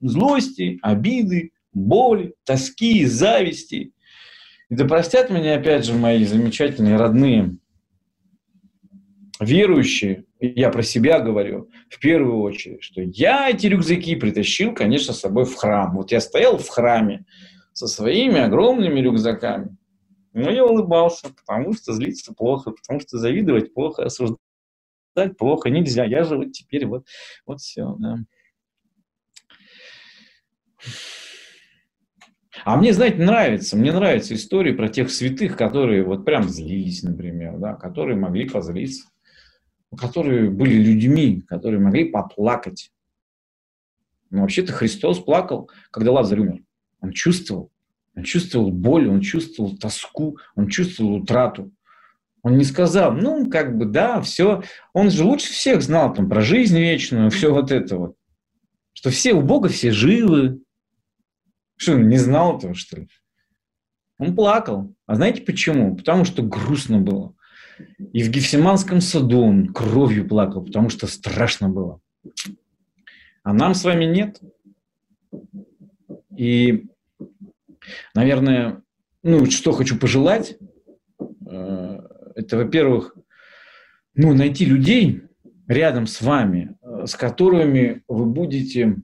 [0.00, 3.92] злости, обиды, боли, тоски, зависти.
[4.70, 7.58] И да простят меня, опять же, мои замечательные родные
[9.38, 15.20] верующие, я про себя говорю, в первую очередь, что я эти рюкзаки притащил, конечно, с
[15.20, 15.96] собой в храм.
[15.96, 17.24] Вот я стоял в храме
[17.72, 19.76] со своими огромными рюкзаками,
[20.32, 24.38] но я улыбался, потому что злиться плохо, потому что завидовать плохо, осуждать
[25.38, 26.04] плохо нельзя.
[26.04, 27.06] Я же вот теперь вот,
[27.46, 28.18] вот все, да.
[32.64, 37.58] А мне, знаете, нравится, мне нравятся истории про тех святых, которые вот прям злились, например,
[37.58, 39.08] да, которые могли позлиться,
[39.96, 42.90] которые были людьми, которые могли поплакать.
[44.30, 46.62] Но вообще-то Христос плакал, когда Лазарь умер.
[47.00, 47.70] Он чувствовал,
[48.16, 51.72] он чувствовал боль, он чувствовал тоску, он чувствовал утрату.
[52.42, 54.62] Он не сказал, ну, как бы, да, все.
[54.92, 58.16] Он же лучше всех знал там про жизнь вечную, все вот это вот.
[58.92, 60.60] Что все у Бога все живы,
[61.76, 63.08] что, он не знал этого, что ли?
[64.18, 64.94] Он плакал.
[65.06, 65.96] А знаете почему?
[65.96, 67.33] Потому что грустно было.
[68.12, 72.00] И в Гефсиманском саду он кровью плакал, потому что страшно было.
[73.42, 74.40] А нам с вами нет.
[76.36, 76.86] И,
[78.14, 78.82] наверное,
[79.22, 80.56] ну, что хочу пожелать,
[81.46, 82.00] э,
[82.34, 83.16] это, во-первых,
[84.14, 85.22] ну, найти людей
[85.66, 88.96] рядом с вами, э, с которыми вы будете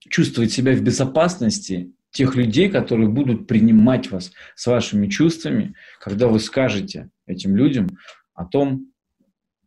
[0.00, 6.38] чувствовать себя в безопасности тех людей, которые будут принимать вас с вашими чувствами, когда вы
[6.38, 7.88] скажете этим людям
[8.34, 8.92] о том,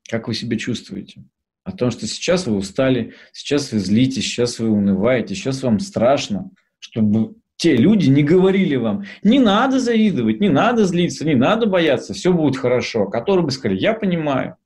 [0.09, 1.25] как вы себя чувствуете.
[1.63, 6.51] О том, что сейчас вы устали, сейчас вы злитесь, сейчас вы унываете, сейчас вам страшно,
[6.77, 12.13] чтобы те люди не говорили вам, не надо завидовать, не надо злиться, не надо бояться,
[12.13, 13.07] все будет хорошо.
[13.07, 14.57] Которые бы сказали, я понимаю,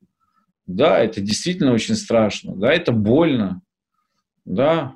[0.68, 3.62] да, это действительно очень страшно, да, это больно,
[4.44, 4.96] да,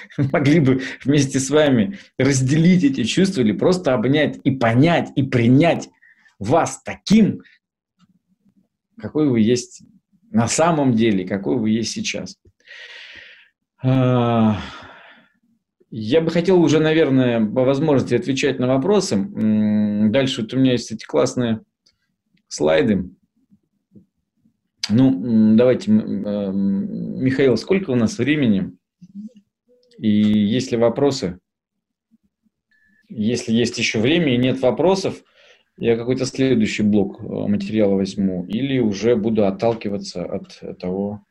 [0.32, 5.88] могли бы вместе с вами разделить эти чувства или просто обнять и понять и принять
[6.38, 7.42] вас таким,
[8.98, 9.82] какой вы есть
[10.30, 12.38] на самом деле, какой вы есть сейчас.
[13.82, 14.58] А,
[15.90, 19.16] я бы хотел уже, наверное, по возможности отвечать на вопросы.
[20.10, 21.60] Дальше вот у меня есть эти классные
[22.48, 23.10] слайды.
[24.88, 28.72] Ну, давайте, Михаил, сколько у нас времени?
[29.98, 31.38] И есть ли вопросы?
[33.08, 35.22] Если есть еще время и нет вопросов,
[35.76, 41.24] я какой-то следующий блок э, материала возьму или уже буду отталкиваться от того,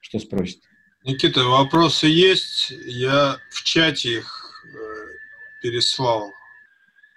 [0.00, 0.60] что спросит.
[1.04, 2.72] Никита, вопросы есть.
[2.86, 4.78] Я в чате их э,
[5.62, 6.30] переслал.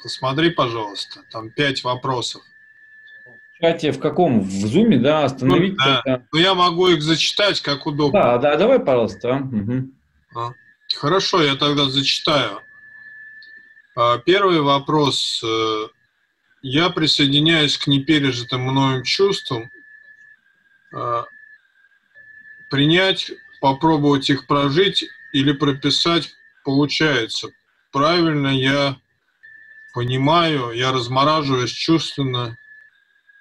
[0.02, 1.22] Посмотри, пожалуйста.
[1.32, 2.42] Там пять вопросов.
[3.56, 4.42] В чате в каком?
[4.42, 5.26] В зуме, да?
[5.26, 5.74] Остановить?
[5.78, 6.26] Ну, да.
[6.32, 8.22] Ну, я могу их зачитать, как удобно.
[8.22, 9.36] Да, да, давай, пожалуйста.
[9.36, 9.92] Угу.
[10.36, 10.54] А?
[10.96, 12.62] Хорошо, я тогда зачитаю.
[13.96, 15.42] А, первый вопрос.
[15.44, 15.88] Э,
[16.62, 19.70] я присоединяюсь к непережитым мною чувствам.
[20.94, 21.26] А,
[22.70, 27.50] принять, попробовать их прожить или прописать получается.
[27.92, 28.98] Правильно я
[29.94, 32.58] понимаю, я размораживаюсь чувственно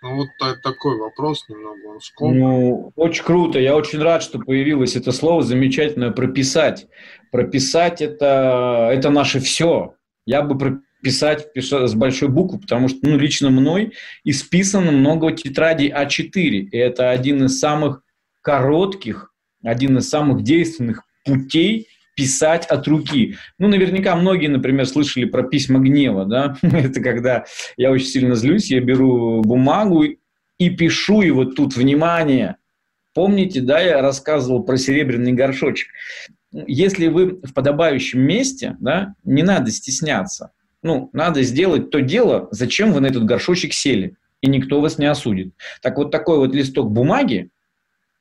[0.03, 2.39] ну, вот так, такой вопрос немного, он скомкан.
[2.39, 3.59] Ну, очень круто.
[3.59, 6.87] Я очень рад, что появилось это слово замечательное «прописать».
[7.31, 9.95] Прописать это,– это наше все.
[10.27, 13.93] Я бы прописать с большой буквы, потому что ну, лично мной
[14.25, 16.35] исписано много тетрадей А4.
[16.35, 18.03] И это один из самых
[18.41, 19.33] коротких,
[19.63, 21.89] один из самых действенных путей
[22.21, 23.39] писать от руки.
[23.59, 26.55] Ну, наверняка многие, например, слышали про письма гнева, да?
[26.63, 27.47] Это когда
[27.79, 30.05] я очень сильно злюсь, я беру бумагу
[30.59, 32.57] и пишу, и вот тут, внимание,
[33.15, 35.89] помните, да, я рассказывал про серебряный горшочек.
[36.53, 40.51] Если вы в подобающем месте, да, не надо стесняться.
[40.83, 45.07] Ну, надо сделать то дело, зачем вы на этот горшочек сели, и никто вас не
[45.07, 45.55] осудит.
[45.81, 47.49] Так вот такой вот листок бумаги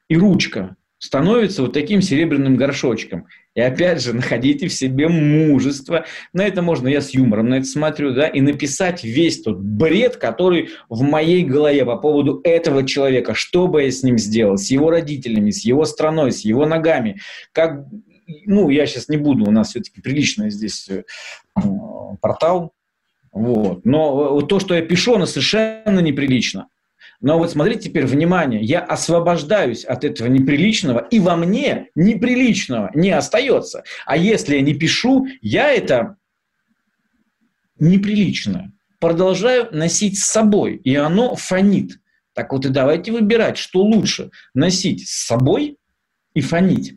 [0.07, 3.25] и ручка, становится вот таким серебряным горшочком.
[3.55, 6.05] И опять же, находите в себе мужество.
[6.33, 10.17] На это можно, я с юмором на это смотрю, да, и написать весь тот бред,
[10.17, 14.69] который в моей голове по поводу этого человека, что бы я с ним сделал, с
[14.69, 17.19] его родителями, с его страной, с его ногами,
[17.53, 17.85] как,
[18.45, 21.03] ну, я сейчас не буду, у нас все-таки приличный здесь э,
[22.21, 22.73] портал,
[23.31, 23.85] вот.
[23.85, 26.67] Но то, что я пишу, оно совершенно неприлично.
[27.21, 33.11] Но вот смотрите теперь, внимание, я освобождаюсь от этого неприличного, и во мне неприличного не
[33.11, 33.83] остается.
[34.05, 36.15] А если я не пишу, я это
[37.77, 41.99] неприличное продолжаю носить с собой, и оно фонит.
[42.33, 45.77] Так вот и давайте выбирать, что лучше, носить с собой
[46.33, 46.95] и фонить.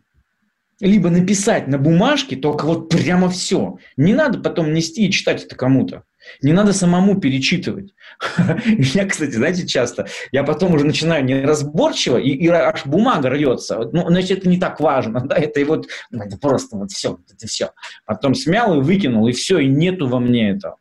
[0.79, 3.77] Либо написать на бумажке только вот прямо все.
[3.95, 6.03] Не надо потом нести и читать это кому-то.
[6.41, 7.93] Не надо самому перечитывать.
[8.65, 13.89] Я, кстати, знаете, часто, я потом уже начинаю неразборчиво, и, и аж бумага рвется.
[13.91, 17.19] Ну, значит, это не так важно, да, это и вот, ну, это просто вот все,
[17.31, 17.71] это все.
[18.05, 20.77] Потом смял и выкинул, и все, и нету во мне этого.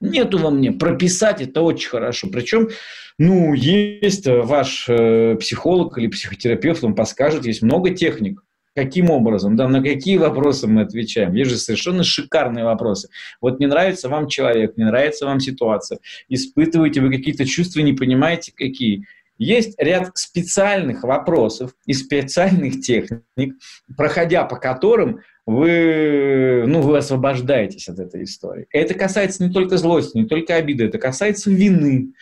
[0.00, 0.72] Нету во мне.
[0.72, 2.28] Прописать это очень хорошо.
[2.32, 2.70] Причем,
[3.18, 8.42] ну, есть ваш э, психолог или психотерапевт, он подскажет, есть много техник.
[8.80, 11.34] Каким образом, да, на какие вопросы мы отвечаем?
[11.34, 13.10] Есть же совершенно шикарные вопросы.
[13.38, 15.98] Вот не нравится вам человек, не нравится вам ситуация,
[16.30, 19.04] испытываете вы какие-то чувства, не понимаете какие.
[19.36, 23.54] Есть ряд специальных вопросов и специальных техник,
[23.98, 28.66] проходя по которым вы, ну, вы освобождаетесь от этой истории.
[28.72, 32.14] Это касается не только злости, не только обиды, это касается вины,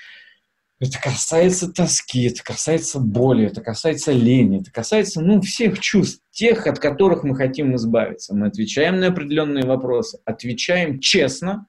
[0.81, 6.67] это касается тоски, это касается боли, это касается лени, это касается ну, всех чувств, тех,
[6.67, 8.35] от которых мы хотим избавиться.
[8.35, 11.67] Мы отвечаем на определенные вопросы, отвечаем честно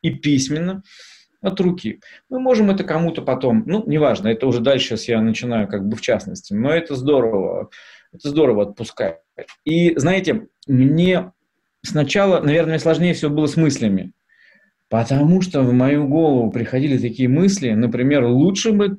[0.00, 0.82] и письменно
[1.42, 2.00] от руки.
[2.30, 5.96] Мы можем это кому-то потом, ну, неважно, это уже дальше сейчас я начинаю как бы
[5.96, 7.68] в частности, но это здорово,
[8.12, 9.18] это здорово отпускать.
[9.64, 11.32] И, знаете, мне
[11.82, 14.12] сначала, наверное, сложнее всего было с мыслями.
[14.88, 18.98] Потому что в мою голову приходили такие мысли, например, лучше бы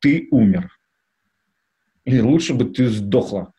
[0.00, 0.70] ты умер.
[2.04, 3.52] Или лучше бы ты сдохла.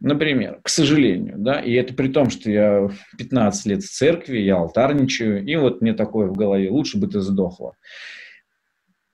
[0.00, 4.56] Например, к сожалению, да, и это при том, что я 15 лет в церкви, я
[4.56, 7.74] алтарничаю, и вот мне такое в голове, лучше бы ты сдохла.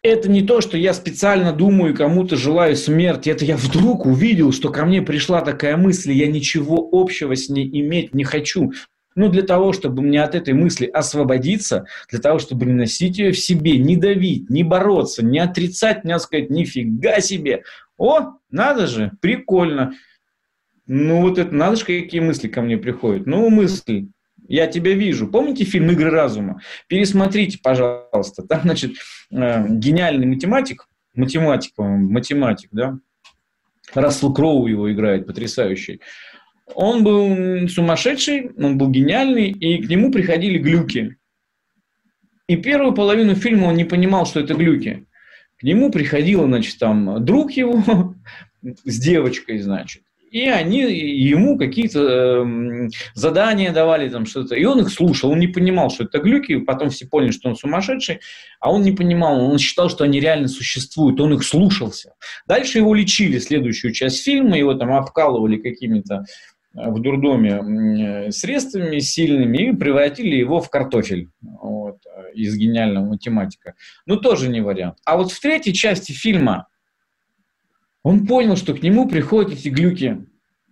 [0.03, 3.29] Это не то, что я специально думаю, кому-то желаю смерти.
[3.29, 7.69] Это я вдруг увидел, что ко мне пришла такая мысль, я ничего общего с ней
[7.81, 8.73] иметь не хочу.
[9.17, 13.33] Ну, для того, чтобы мне от этой мысли освободиться, для того, чтобы не носить ее
[13.33, 17.65] в себе, не давить, не бороться, не отрицать, не сказать, нифига себе.
[17.99, 19.95] О, надо же, прикольно.
[20.87, 23.27] Ну, вот это, надо же, какие мысли ко мне приходят.
[23.27, 24.09] Ну, мысли,
[24.49, 25.29] я тебя вижу.
[25.29, 26.61] Помните фильм «Игры разума»?
[26.89, 28.43] Пересмотрите, пожалуйста.
[28.43, 28.93] Там, значит,
[29.31, 32.99] э, гениальный математик, математик, математик, да,
[33.95, 36.01] Рассел Кроу его играет, потрясающий.
[36.75, 41.17] Он был сумасшедший, он был гениальный, и к нему приходили глюки.
[42.49, 45.07] И первую половину фильма он не понимал, что это глюки.
[45.59, 48.15] К нему приходил, значит, там друг его
[48.63, 50.03] с девочкой, значит.
[50.31, 54.55] И они ему какие-то э, задания давали, там что-то.
[54.55, 56.59] И он их слушал, он не понимал, что это глюки.
[56.59, 58.21] Потом все поняли, что он сумасшедший,
[58.61, 61.21] а он не понимал, он считал, что они реально существуют.
[61.21, 62.15] Он их слушался.
[62.47, 66.25] Дальше его лечили, следующую часть фильма, его там обкалывали какими-то
[66.73, 71.99] в дурдоме средствами сильными и превратили его в картофель вот,
[72.35, 73.75] из гениального математика.
[74.07, 74.99] Ну, тоже не вариант.
[75.05, 76.69] А вот в третьей части фильма
[78.03, 80.27] он понял, что к нему приходят эти глюки.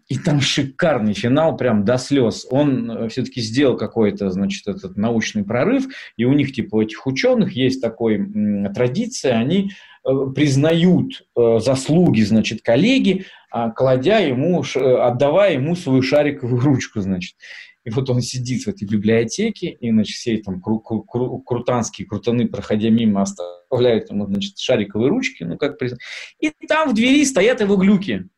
[0.09, 2.47] И там шикарный финал, прям до слез.
[2.49, 5.87] Он э, все-таки сделал какой-то, значит, этот научный прорыв,
[6.17, 8.27] и у них, типа, у этих ученых есть такой
[8.75, 9.71] традиция, они
[10.07, 17.37] э, признают э, заслуги, значит, коллеги, кладя ему, отдавая ему свою шариковую ручку, значит.
[17.85, 22.07] И вот он сидит в этой библиотеке, и, значит, все там кру- кру- кру- крутанские
[22.07, 26.01] крутаны, проходя мимо, оставляют ему, значит, шариковые ручки, ну, как признать.
[26.39, 28.29] И там в двери стоят его глюки.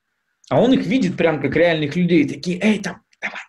[0.50, 3.40] А он их видит прям как реальных людей, такие, эй, там, давай,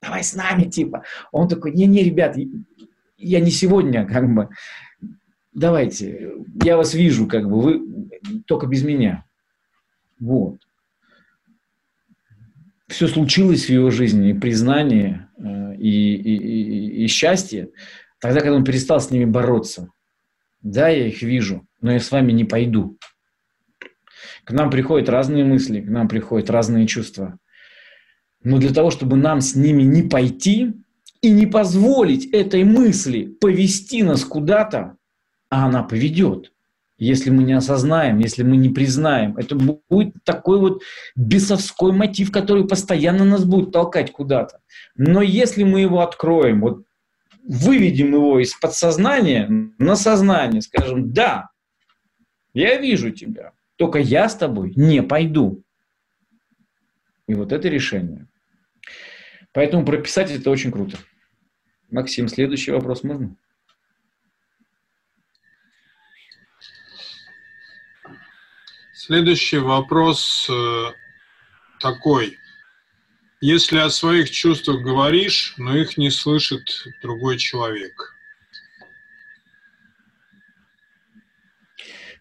[0.00, 1.02] давай с нами, типа.
[1.32, 2.36] Он такой, не-не, ребят,
[3.16, 4.50] я не сегодня, как бы,
[5.52, 6.32] давайте,
[6.62, 7.82] я вас вижу, как бы, вы
[8.46, 9.24] только без меня.
[10.20, 10.63] Вот
[12.88, 17.70] все случилось в его жизни, и признание, э, и, и, и, и счастье,
[18.20, 19.90] тогда, когда он перестал с ними бороться.
[20.60, 22.98] Да, я их вижу, но я с вами не пойду.
[24.44, 27.38] К нам приходят разные мысли, к нам приходят разные чувства.
[28.42, 30.74] Но для того, чтобы нам с ними не пойти
[31.20, 34.96] и не позволить этой мысли повести нас куда-то,
[35.48, 36.53] а она поведет.
[36.96, 39.36] Если мы не осознаем, если мы не признаем.
[39.36, 40.82] Это будет такой вот
[41.16, 44.60] бесовской мотив, который постоянно нас будет толкать куда-то.
[44.96, 46.84] Но если мы его откроем, вот
[47.42, 51.50] выведем его из подсознания на сознание, скажем, да,
[52.52, 55.62] я вижу тебя, только я с тобой не пойду.
[57.26, 58.28] И вот это решение.
[59.52, 60.98] Поэтому прописать это очень круто.
[61.90, 63.36] Максим, следующий вопрос можно?
[69.06, 70.92] Следующий вопрос э,
[71.78, 72.38] такой.
[73.42, 76.62] Если о своих чувствах говоришь, но их не слышит
[77.02, 78.14] другой человек.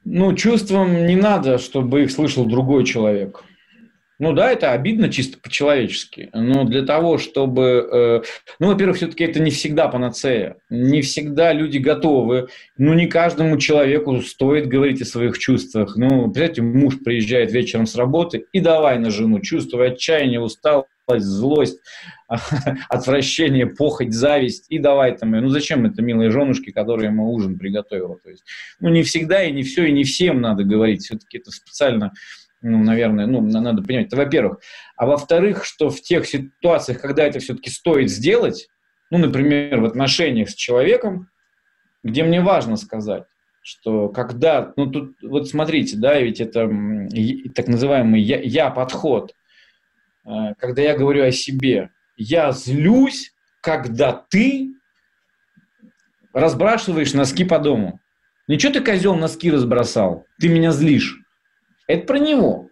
[0.03, 3.45] Ну, чувствам не надо, чтобы их слышал другой человек.
[4.19, 7.89] Ну да, это обидно чисто по-человечески, но для того, чтобы...
[7.91, 8.21] Э,
[8.59, 10.57] ну, во-первых, все-таки это не всегда панацея.
[10.69, 12.47] Не всегда люди готовы.
[12.77, 15.95] Ну, не каждому человеку стоит говорить о своих чувствах.
[15.95, 20.87] Ну, представляете, муж приезжает вечером с работы и давай на жену, чувствуя отчаяние, усталость,
[21.17, 21.79] злость,
[22.89, 28.17] отвращение, похоть, зависть, и давай там, ну зачем это милые женушки, которые ему ужин приготовила,
[28.23, 28.43] то есть,
[28.79, 32.13] ну не всегда и не все, и не всем надо говорить, все-таки это специально
[32.63, 34.59] ну, наверное, ну, надо понимать, это во-первых.
[34.95, 38.67] А во-вторых, что в тех ситуациях, когда это все-таки стоит сделать,
[39.11, 41.29] ну, например, в отношениях с человеком,
[42.03, 43.25] где мне важно сказать,
[43.61, 46.69] что когда, ну, тут, вот смотрите, да, ведь это
[47.53, 49.33] так называемый я-подход,
[50.25, 54.73] э, когда я говорю о себе, я злюсь, когда ты
[56.33, 57.99] разбрасываешь носки по дому.
[58.47, 61.22] Ничего ты, козел, носки разбросал, ты меня злишь.
[61.87, 62.69] Это про него.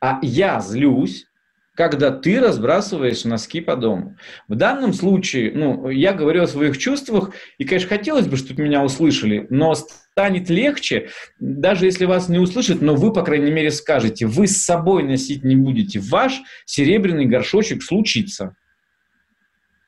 [0.00, 1.26] А я злюсь,
[1.74, 4.16] когда ты разбрасываешь носки по дому.
[4.46, 8.84] В данном случае, ну, я говорю о своих чувствах, и, конечно, хотелось бы, чтобы меня
[8.84, 11.08] услышали, но станет легче,
[11.40, 15.44] даже если вас не услышат, но вы, по крайней мере, скажете, вы с собой носить
[15.44, 18.54] не будете, ваш серебряный горшочек случится.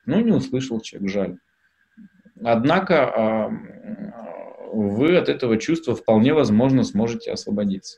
[0.07, 1.37] Ну, не услышал человек, жаль.
[2.43, 3.49] Однако а,
[4.73, 7.97] вы от этого чувства вполне возможно сможете освободиться.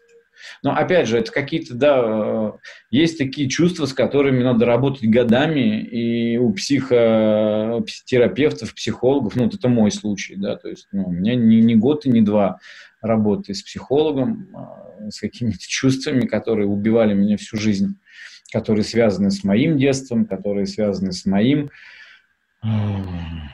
[0.64, 2.52] Но опять же, это какие-то, да, э,
[2.92, 9.70] есть такие чувства, с которыми надо работать годами, и у психотерапевтов, психологов, ну, вот это
[9.70, 12.60] мой случай, да, то есть ну, у меня не, не год и не два
[13.02, 17.98] работы с психологом, а с какими-то чувствами, которые убивали меня всю жизнь,
[18.52, 21.70] которые связаны с моим детством, которые связаны с моим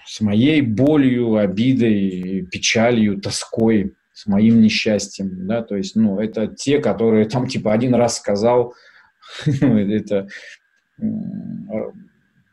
[0.06, 6.80] с моей болью, обидой, печалью, тоской с моим несчастьем, да, то есть, ну, это те,
[6.80, 8.76] которые там, типа, один раз сказал,
[9.46, 10.28] ну, это,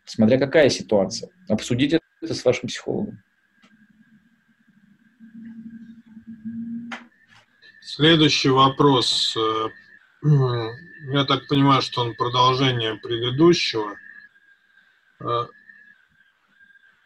[0.04, 1.30] смотря какая ситуация.
[1.48, 3.22] Обсудите это с вашим психологом.
[7.82, 9.36] Следующий вопрос.
[9.36, 9.68] Э,
[11.12, 13.96] я так понимаю, что он продолжение предыдущего.
[15.20, 15.46] Э,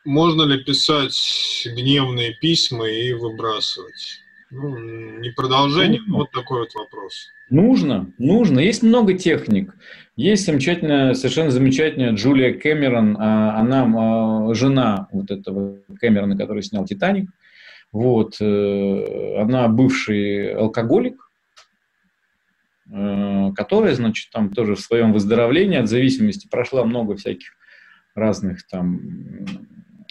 [0.04, 4.23] можно ли писать гневные письма и выбрасывать?
[4.50, 4.78] Ну,
[5.18, 6.16] не продолжение, нужно.
[6.16, 7.28] вот такой вот вопрос.
[7.50, 8.60] Нужно, нужно.
[8.60, 9.74] Есть много техник.
[10.16, 13.16] Есть замечательная, совершенно замечательная Джулия Кэмерон.
[13.18, 17.30] А, она а, жена вот этого Кэмерона, который снял «Титаник».
[17.94, 18.40] Вот.
[18.40, 21.30] Э, она бывший алкоголик,
[22.92, 27.52] э, которая, значит, там тоже в своем выздоровлении от зависимости прошла много всяких
[28.16, 29.00] разных там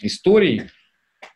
[0.00, 0.62] историй.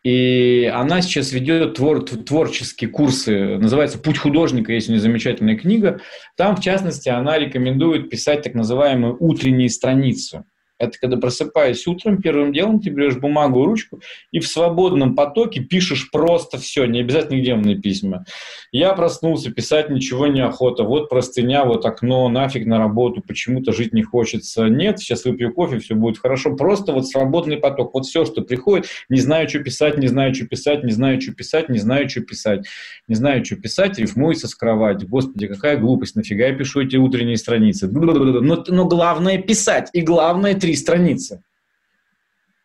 [0.04, 6.00] И она сейчас ведет твор, творческие курсы, называется «Путь художника», есть у нее замечательная книга.
[6.36, 10.44] Там, в частности, она рекомендует писать так называемую утренние страницы.
[10.78, 14.00] Это когда просыпаясь утром, первым делом ты берешь бумагу и ручку
[14.32, 18.24] и в свободном потоке пишешь просто все, не обязательно гневные письма.
[18.70, 23.92] Я проснулся, писать ничего не охота, вот простыня, вот окно, нафиг на работу, почему-то жить
[23.92, 24.66] не хочется.
[24.66, 26.54] Нет, сейчас выпью кофе, все будет хорошо.
[26.54, 30.46] Просто вот свободный поток, вот все, что приходит, не знаю, что писать, не знаю, что
[30.46, 32.66] писать, не знаю, что писать, не знаю, что писать,
[33.08, 35.04] не знаю, что писать, рифмуется с кровати.
[35.04, 37.88] Господи, какая глупость, нафига я пишу эти утренние страницы.
[37.88, 41.42] Но, но главное писать, и главное три страницы.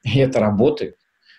[0.04, 0.98] И это работает.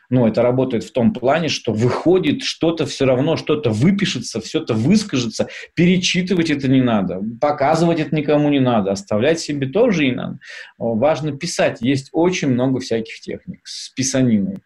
[0.08, 4.72] Но это работает в том плане, что выходит что-то все равно, что-то выпишется, все это
[4.72, 10.38] выскажется, перечитывать это не надо, показывать это никому не надо, оставлять себе тоже не надо.
[10.78, 11.82] Важно писать.
[11.82, 14.58] Есть очень много всяких техник с писаниной.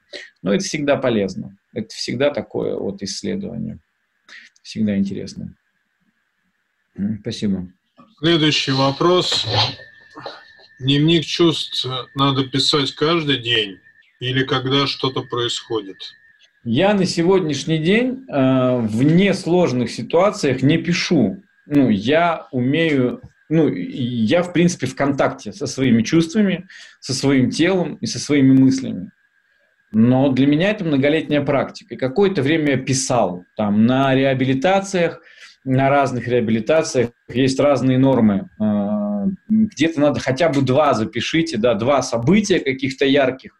[0.42, 1.56] Но это всегда полезно.
[1.72, 3.80] Это всегда такое вот исследование.
[4.62, 5.56] Всегда интересно.
[7.22, 7.68] Спасибо.
[8.20, 9.46] Следующий вопрос.
[10.78, 13.78] Дневник чувств надо писать каждый день
[14.20, 15.96] или когда что-то происходит?
[16.62, 21.42] Я на сегодняшний день э, в несложных ситуациях не пишу.
[21.66, 26.68] Ну, я умею, ну, я, в принципе, в контакте со своими чувствами,
[27.00, 29.10] со своим телом и со своими мыслями.
[29.90, 31.94] Но для меня это многолетняя практика.
[31.94, 35.20] И какое-то время я писал там на реабилитациях,
[35.64, 38.48] на разных реабилитациях есть разные нормы.
[38.60, 38.87] Э,
[39.48, 43.52] где-то надо хотя бы два запишите, да, два события каких-то ярких,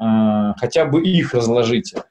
[0.00, 2.02] э, хотя бы их разложите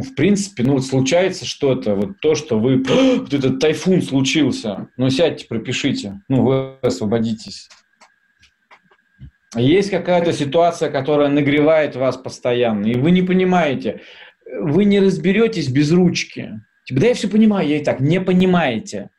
[0.00, 2.82] в принципе, ну вот случается что-то, вот то, что вы,
[3.18, 7.68] вот этот тайфун случился, ну сядьте, пропишите, ну вы освободитесь.
[9.56, 14.02] Есть какая-то ситуация, которая нагревает вас постоянно, и вы не понимаете,
[14.60, 16.60] вы не разберетесь без ручки.
[16.84, 18.00] Типа, да я все понимаю, я и так.
[18.00, 19.10] Не понимаете.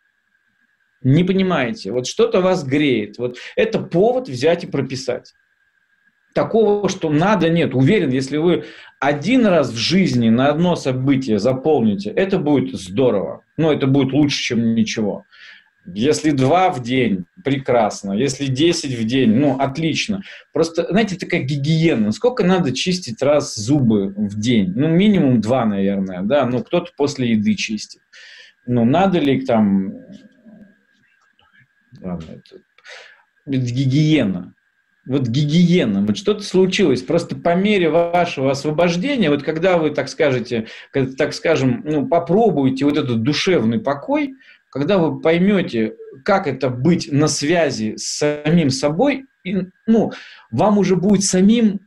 [1.01, 1.91] Не понимаете.
[1.91, 3.17] Вот что-то вас греет.
[3.17, 5.33] Вот это повод взять и прописать
[6.33, 7.73] такого, что надо, нет.
[7.73, 8.65] Уверен, если вы
[8.99, 13.43] один раз в жизни на одно событие заполните, это будет здорово.
[13.57, 15.25] Ну, это будет лучше, чем ничего.
[15.85, 18.13] Если два в день, прекрасно.
[18.13, 20.21] Если десять в день, ну, отлично.
[20.53, 22.11] Просто, знаете, такая гигиена.
[22.11, 24.71] Сколько надо чистить раз зубы в день?
[24.75, 26.45] Ну, минимум два, наверное, да.
[26.45, 28.01] Ну, кто-то после еды чистит.
[28.67, 29.93] Ну, надо ли там...
[32.01, 32.61] Это...
[33.45, 34.53] это гигиена.
[35.05, 37.01] Вот гигиена, вот что-то случилось.
[37.01, 40.67] Просто по мере вашего освобождения, вот когда вы, так скажете,
[41.17, 44.35] так скажем, ну, попробуете вот этот душевный покой,
[44.69, 50.11] когда вы поймете, как это быть на связи с самим собой, и, ну,
[50.51, 51.79] вам уже будет самим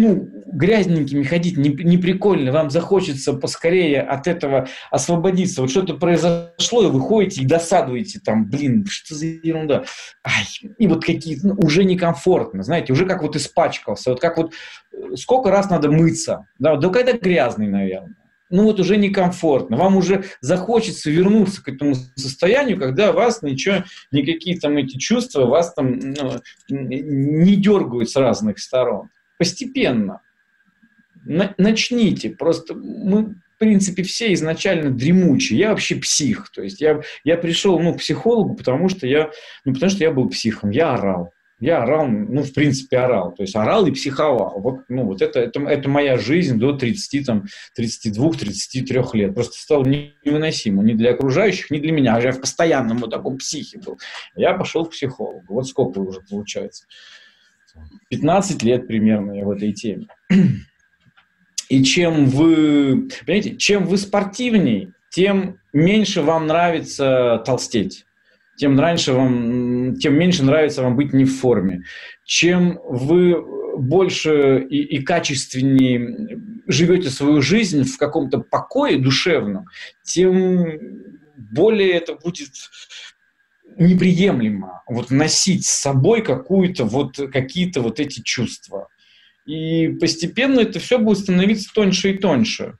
[0.00, 5.60] ну, грязненькими ходить не, не прикольно, вам захочется поскорее от этого освободиться.
[5.60, 9.84] Вот что-то произошло, и вы ходите и досадуете, там, блин, что за ерунда.
[10.24, 10.44] Ай,
[10.78, 14.52] и вот какие-то, ну, уже некомфортно, знаете, уже как вот испачкался, вот как вот,
[14.92, 18.16] э, сколько раз надо мыться, да, да когда грязный, наверное.
[18.48, 23.82] Ну вот уже некомфортно, вам уже захочется вернуться к этому состоянию, когда вас ничего,
[24.12, 30.20] никакие там эти чувства вас там ну, не дергают с разных сторон постепенно.
[31.24, 32.30] Начните.
[32.30, 35.58] Просто мы, в принципе, все изначально дремучие.
[35.58, 36.50] Я вообще псих.
[36.50, 39.30] То есть я, я пришел ну, к психологу, потому что я,
[39.64, 40.70] ну, потому что я был психом.
[40.70, 41.32] Я орал.
[41.58, 43.32] Я орал, ну, в принципе, орал.
[43.32, 44.60] То есть орал и психовал.
[44.60, 47.46] Вот, ну, вот это, это, это моя жизнь до 30, там,
[47.78, 49.34] 32-33 лет.
[49.34, 52.20] Просто стало невыносимо ни для окружающих, ни для меня.
[52.20, 53.98] Я в постоянном вот таком психе был.
[54.34, 55.44] Я пошел к психологу.
[55.48, 56.84] Вот сколько уже получается.
[58.10, 60.06] 15 лет примерно я в этой теме.
[61.68, 68.04] И чем вы, понимаете, чем вы спортивней, тем меньше вам нравится толстеть.
[68.56, 71.82] Тем, раньше вам, тем меньше нравится вам быть не в форме.
[72.24, 73.36] Чем вы
[73.76, 79.66] больше и, и качественнее живете свою жизнь в каком-то покое душевном,
[80.02, 80.78] тем
[81.36, 82.50] более это будет
[83.78, 88.88] неприемлемо вот носить с собой какую-то вот какие-то вот эти чувства.
[89.46, 92.74] И постепенно это все будет становиться тоньше и тоньше.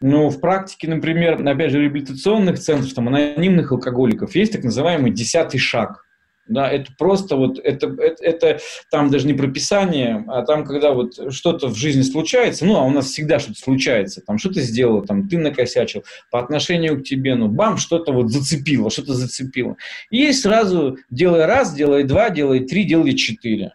[0.00, 5.58] Но в практике, например, опять же, реабилитационных центров, там, анонимных алкоголиков, есть так называемый десятый
[5.58, 6.04] шаг.
[6.46, 8.60] Да, это просто вот, это, это, это
[8.90, 12.90] там даже не прописание, а там, когда вот что-то в жизни случается, ну, а у
[12.90, 17.34] нас всегда что-то случается, там, что ты сделал, там, ты накосячил по отношению к тебе,
[17.34, 19.76] ну, бам, что-то вот зацепило, что-то зацепило.
[20.10, 23.72] И сразу, делай раз, делай два, делай три, делай четыре.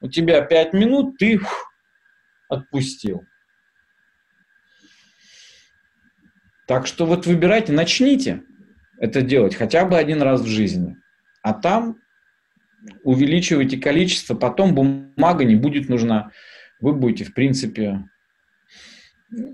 [0.00, 1.72] У тебя пять минут, ты фух,
[2.48, 3.22] отпустил.
[6.66, 8.42] Так что вот выбирайте, начните
[9.00, 10.96] это делать хотя бы один раз в жизни.
[11.42, 11.96] А там
[13.02, 16.30] увеличивайте количество, потом бумага не будет нужна.
[16.80, 18.04] Вы будете, в принципе,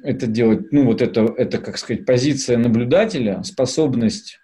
[0.02, 4.38] это делать, ну вот это, это, как сказать, позиция наблюдателя, способность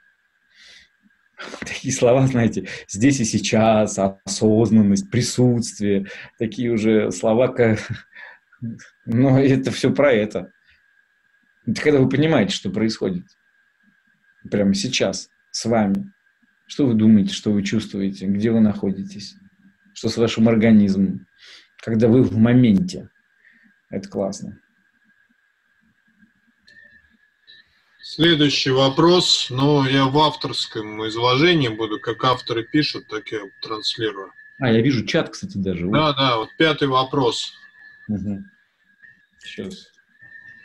[1.61, 6.07] такие слова, знаете, здесь и сейчас, осознанность, присутствие,
[6.39, 7.79] такие уже слова, как...
[9.07, 10.53] но это все про это.
[11.67, 13.25] Это когда вы понимаете, что происходит
[14.51, 16.13] прямо сейчас с вами.
[16.71, 19.35] Что вы думаете, что вы чувствуете, где вы находитесь,
[19.93, 21.27] что с вашим организмом,
[21.83, 23.11] когда вы в моменте.
[23.91, 24.57] Это классно.
[28.01, 34.31] Следующий вопрос, но я в авторском изложении буду, как авторы пишут, так я транслирую.
[34.61, 35.89] А, я вижу чат, кстати, даже.
[35.89, 37.53] Да, да, вот пятый вопрос.
[38.09, 38.45] Угу.
[39.41, 39.89] Сейчас.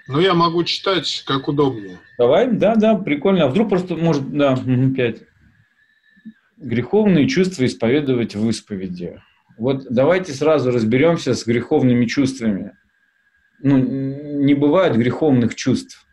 [0.07, 1.97] Ну, я могу читать, как удобнее.
[2.19, 3.45] Давай, да, да, прикольно.
[3.45, 4.55] А вдруг просто, может, да,
[4.95, 5.23] пять
[6.57, 9.21] греховные чувства исповедовать в исповеди.
[9.57, 12.73] Вот давайте сразу разберемся с греховными чувствами.
[13.61, 16.05] ну, не бывает греховных чувств.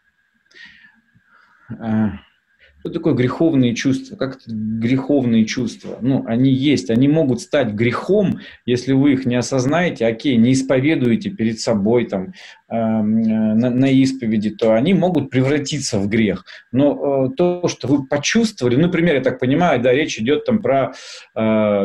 [2.83, 4.17] Что такое греховные чувства?
[4.17, 5.99] Как это греховные чувства?
[6.01, 11.31] Ну, они есть, они могут стать грехом, если вы их не осознаете, окей, не исповедуете
[11.31, 12.33] перед собой там,
[12.69, 16.45] э, на, на исповеди, то они могут превратиться в грех.
[16.73, 20.61] Но э, то, что вы почувствовали, ну, например, я так понимаю, да, речь идет там
[20.61, 20.93] про
[21.37, 21.85] э,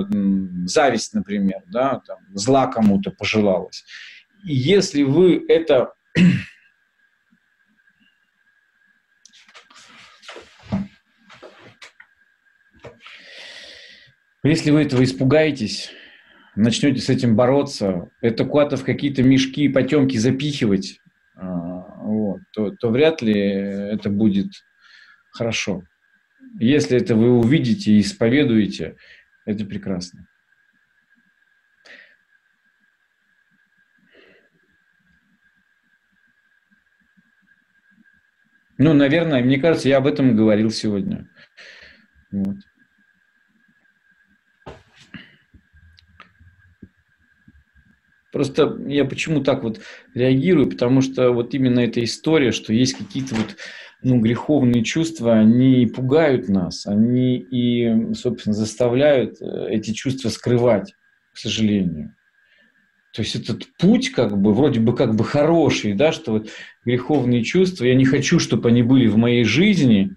[0.66, 3.84] зависть, например, да, там, зла кому-то пожелалось.
[4.44, 5.94] И если вы это
[14.48, 15.92] Если вы этого испугаетесь,
[16.56, 21.02] начнете с этим бороться, это куда-то в какие-то мешки и потемки запихивать,
[21.36, 24.52] а, вот, то, то вряд ли это будет
[25.32, 25.84] хорошо.
[26.60, 28.96] Если это вы увидите и исповедуете,
[29.46, 30.26] это прекрасно.
[38.78, 41.28] Ну, наверное, мне кажется, я об этом говорил сегодня.
[42.32, 42.58] Вот.
[48.38, 49.80] Просто я почему так вот
[50.14, 53.56] реагирую, потому что вот именно эта история, что есть какие-то вот
[54.04, 60.94] ну, греховные чувства, они пугают нас, они и, собственно, заставляют э, эти чувства скрывать,
[61.34, 62.14] к сожалению.
[63.12, 66.50] То есть этот путь как бы вроде бы как бы хороший, да, что вот
[66.86, 70.16] греховные чувства, я не хочу, чтобы они были в моей жизни,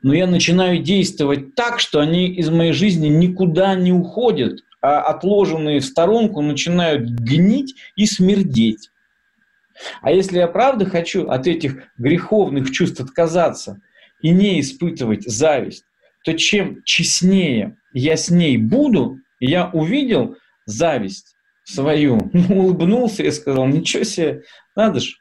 [0.00, 5.84] но я начинаю действовать так, что они из моей жизни никуда не уходят, отложенные в
[5.84, 8.90] сторонку начинают гнить и смердеть.
[10.02, 13.80] А если я правда хочу от этих греховных чувств отказаться
[14.20, 15.84] и не испытывать зависть,
[16.24, 20.36] то чем честнее я с ней буду, я увидел
[20.66, 21.34] зависть
[21.64, 22.18] свою,
[22.50, 24.42] улыбнулся и сказал, ничего себе,
[24.76, 25.14] надо же,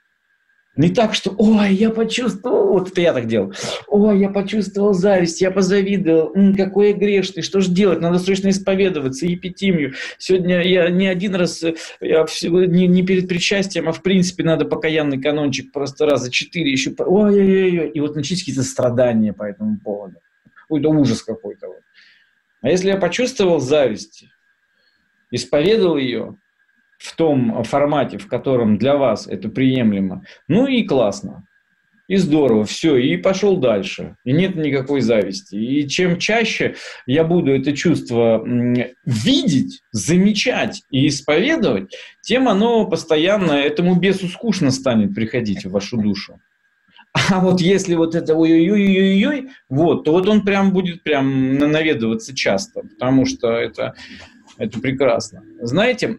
[0.80, 3.53] не так, что «Ой, я почувствовал...» Вот это я так делал.
[3.88, 6.31] «Ой, я почувствовал зависть, я позавидовал.
[6.34, 7.99] М, какой я грешный, что же делать?
[7.99, 9.95] Надо срочно исповедоваться, епитимию.
[10.18, 14.64] Сегодня я не один раз, э, я не, не перед причастием, а в принципе надо
[14.64, 16.93] покаянный канончик просто раза четыре еще.
[16.97, 17.89] Ой-ой-ой.
[17.89, 20.15] И вот начались какие-то страдания по этому поводу.
[20.69, 21.68] Ой, да ужас какой-то.
[21.68, 21.81] Вот.
[22.61, 24.23] А если я почувствовал зависть,
[25.30, 26.38] исповедовал ее,
[26.99, 31.45] в том формате, в котором для вас это приемлемо, ну и классно.
[32.09, 34.15] И здорово, все, и пошел дальше.
[34.26, 35.55] И нет никакой зависти.
[35.55, 38.43] И чем чаще я буду это чувство
[39.05, 46.39] видеть, замечать и исповедовать, тем оно постоянно, этому бесу скучно станет приходить в вашу душу.
[47.13, 52.81] А вот если вот это ой-ой-ой-ой-ой, вот, то вот он прям будет прям наведываться часто,
[52.81, 53.93] потому что это
[54.60, 55.41] это прекрасно.
[55.61, 56.10] Знаете,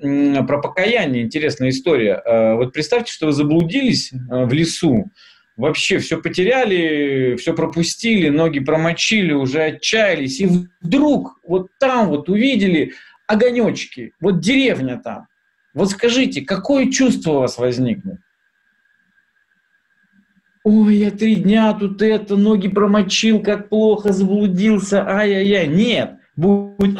[0.49, 2.21] про покаяние интересная история.
[2.25, 5.11] Э, вот представьте, что вы заблудились э, в лесу,
[5.57, 10.49] вообще все потеряли, все пропустили, ноги промочили, уже отчаялись, и
[10.81, 12.95] вдруг вот там вот увидели
[13.27, 15.27] огонечки, вот деревня там.
[15.75, 18.17] Вот скажите, какое чувство у вас возникнет?
[20.65, 25.69] Ой, я три дня тут это, ноги промочил, как плохо заблудился, ай-яй-яй.
[25.69, 26.99] Нет, будет,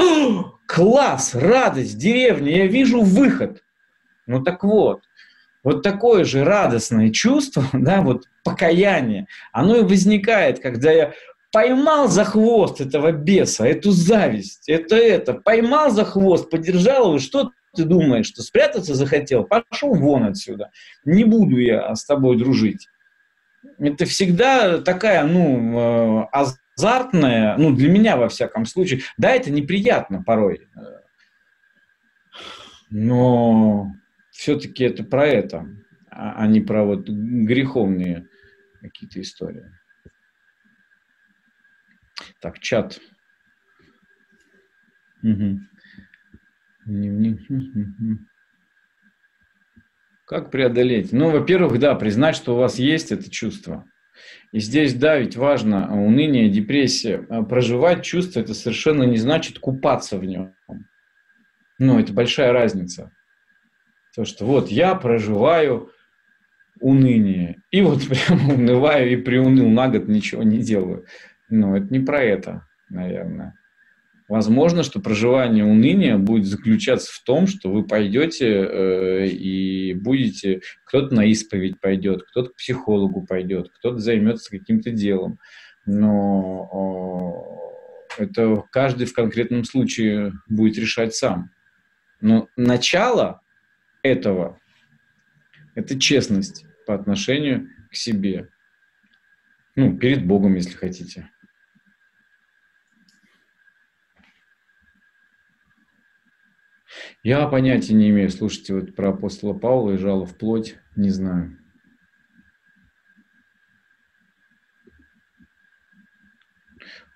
[0.75, 3.63] класс, радость, деревня, я вижу выход.
[4.27, 5.03] Ну так вот,
[5.65, 11.13] вот такое же радостное чувство, да, вот покаяние, оно и возникает, когда я
[11.53, 17.51] поймал за хвост этого беса, эту зависть, это это, поймал за хвост, подержал его, что
[17.75, 19.45] ты думаешь, что спрятаться захотел?
[19.45, 20.71] Пошел вон отсюда,
[21.05, 22.87] не буду я с тобой дружить.
[23.79, 26.27] Это всегда такая, ну, э,
[26.81, 30.69] азартное, ну, для меня, во всяком случае, да, это неприятно порой,
[32.91, 33.93] но
[34.31, 35.67] все-таки это про это,
[36.11, 38.27] а, а не про вот греховные
[38.81, 39.65] какие-то истории.
[42.41, 42.99] Так, чат.
[45.23, 45.61] Угу.
[50.27, 51.13] Как преодолеть?
[51.13, 53.85] Ну, во-первых, да, признать, что у вас есть это чувство.
[54.53, 57.25] И здесь, да, ведь важно, а, уныние, депрессия.
[57.29, 60.55] А, проживать чувство– это совершенно не значит купаться в нем.
[61.79, 63.13] Ну, это большая разница.
[64.15, 65.91] То, что вот я проживаю
[66.81, 71.07] уныние, и вот прямо унываю и приуныл на год, ничего не делаю.
[71.49, 73.55] Ну, это не про это, наверное.
[74.31, 81.13] Возможно, что проживание уныния будет заключаться в том, что вы пойдете э, и будете, кто-то
[81.13, 85.41] на исповедь пойдет, кто-то к психологу пойдет, кто-то займется каким-то делом.
[85.85, 87.45] Но
[88.17, 91.51] э, это каждый в конкретном случае будет решать сам.
[92.21, 93.41] Но начало
[94.05, 94.61] этого
[95.75, 98.49] Это честность по отношению к себе.
[99.75, 101.29] Ну, перед Богом, если хотите.
[107.23, 108.31] Я понятия не имею.
[108.31, 111.57] Слушайте, вот про апостола Павла и жало в плоть не знаю.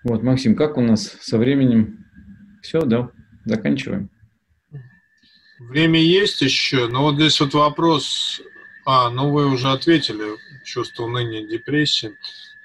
[0.03, 2.05] Вот, Максим, как у нас со временем?
[2.61, 3.11] Все, да,
[3.45, 4.11] заканчиваем.
[5.59, 8.41] Время есть еще, но вот здесь вот вопрос.
[8.85, 12.15] А, ну вы уже ответили, чувство уныния, депрессии.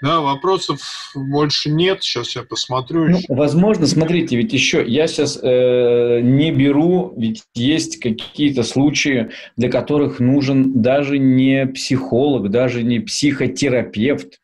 [0.03, 0.81] Да, вопросов
[1.15, 2.03] больше нет.
[2.03, 3.09] Сейчас я посмотрю.
[3.09, 9.71] Ну, возможно, смотрите, ведь еще я сейчас э, не беру, ведь есть какие-то случаи, для
[9.71, 14.41] которых нужен даже не психолог, даже не психотерапевт,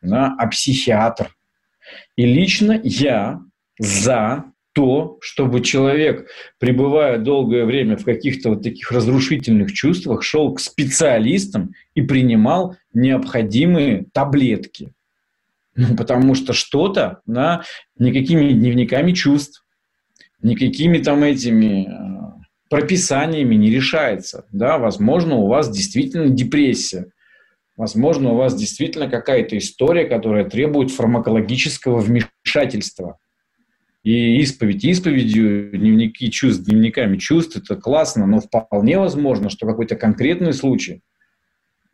[0.00, 1.34] да, а психиатр.
[2.14, 3.40] И лично я
[3.78, 6.28] за то, чтобы человек,
[6.58, 14.06] пребывая долгое время в каких-то вот таких разрушительных чувствах, шел к специалистам и принимал необходимые
[14.12, 14.92] таблетки.
[15.76, 17.62] Ну, потому что что-то да,
[17.98, 19.64] никакими дневниками чувств,
[20.42, 24.46] никакими там этими э, прописаниями не решается.
[24.52, 24.78] Да?
[24.78, 27.06] Возможно, у вас действительно депрессия.
[27.76, 33.18] Возможно, у вас действительно какая-то история, которая требует фармакологического вмешательства.
[34.02, 40.54] И исповедь исповедью, дневники чувств, дневниками чувств, это классно, но вполне возможно, что какой-то конкретный
[40.54, 41.02] случай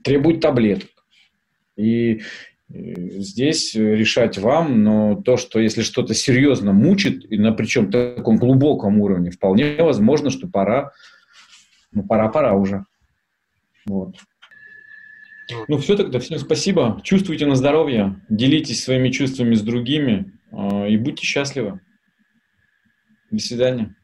[0.03, 0.91] требует таблеток.
[1.77, 2.23] И
[2.69, 9.01] здесь решать вам, но то, что если что-то серьезно мучит, и на причем таком глубоком
[9.01, 10.93] уровне, вполне возможно, что пора,
[11.93, 12.85] ну, пора-пора уже.
[13.87, 14.17] Вот.
[15.69, 17.01] Ну, все тогда, всем спасибо.
[17.05, 21.81] Чувствуйте на здоровье, делитесь своими чувствами с другими э, и будьте счастливы.
[23.31, 23.95] До свидания.